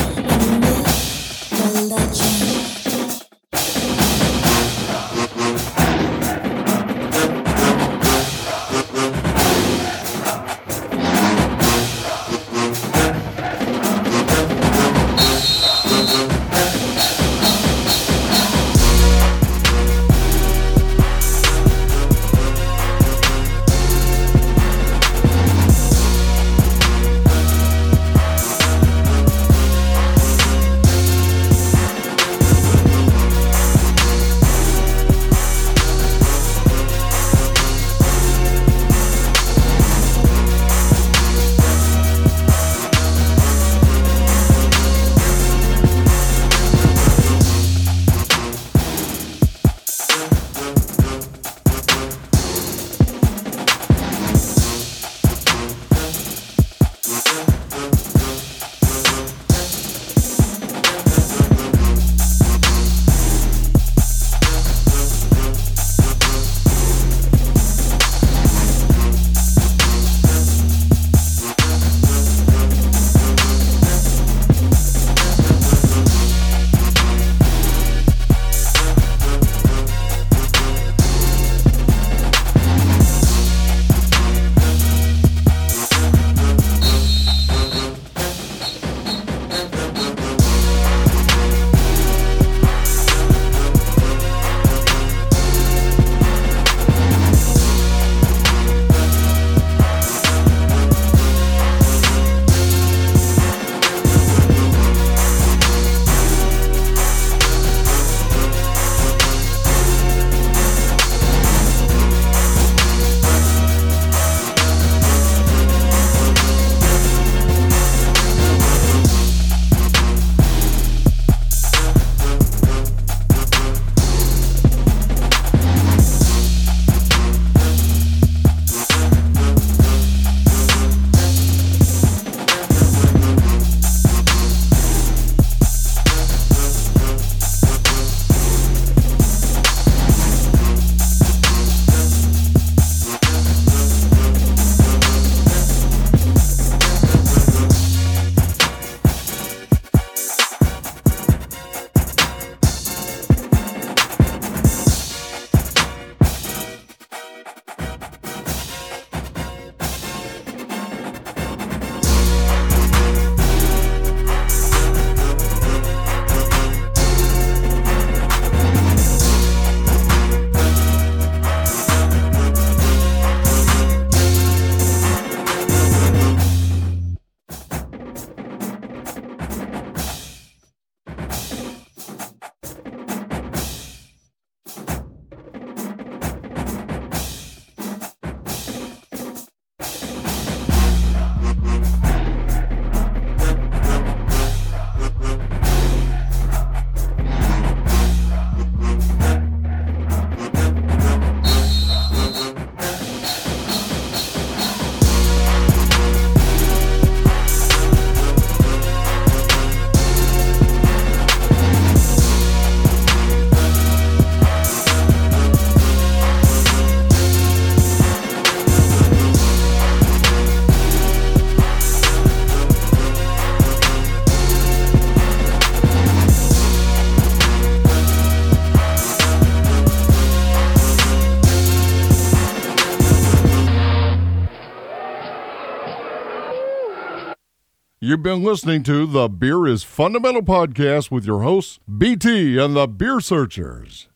You've 238.10 238.24
been 238.24 238.42
listening 238.42 238.82
to 238.82 239.06
the 239.06 239.28
Beer 239.28 239.68
is 239.68 239.84
Fundamental 239.84 240.42
podcast 240.42 241.12
with 241.12 241.24
your 241.24 241.44
hosts, 241.44 241.78
BT 241.86 242.58
and 242.58 242.74
the 242.74 242.88
Beer 242.88 243.20
Searchers. 243.20 244.09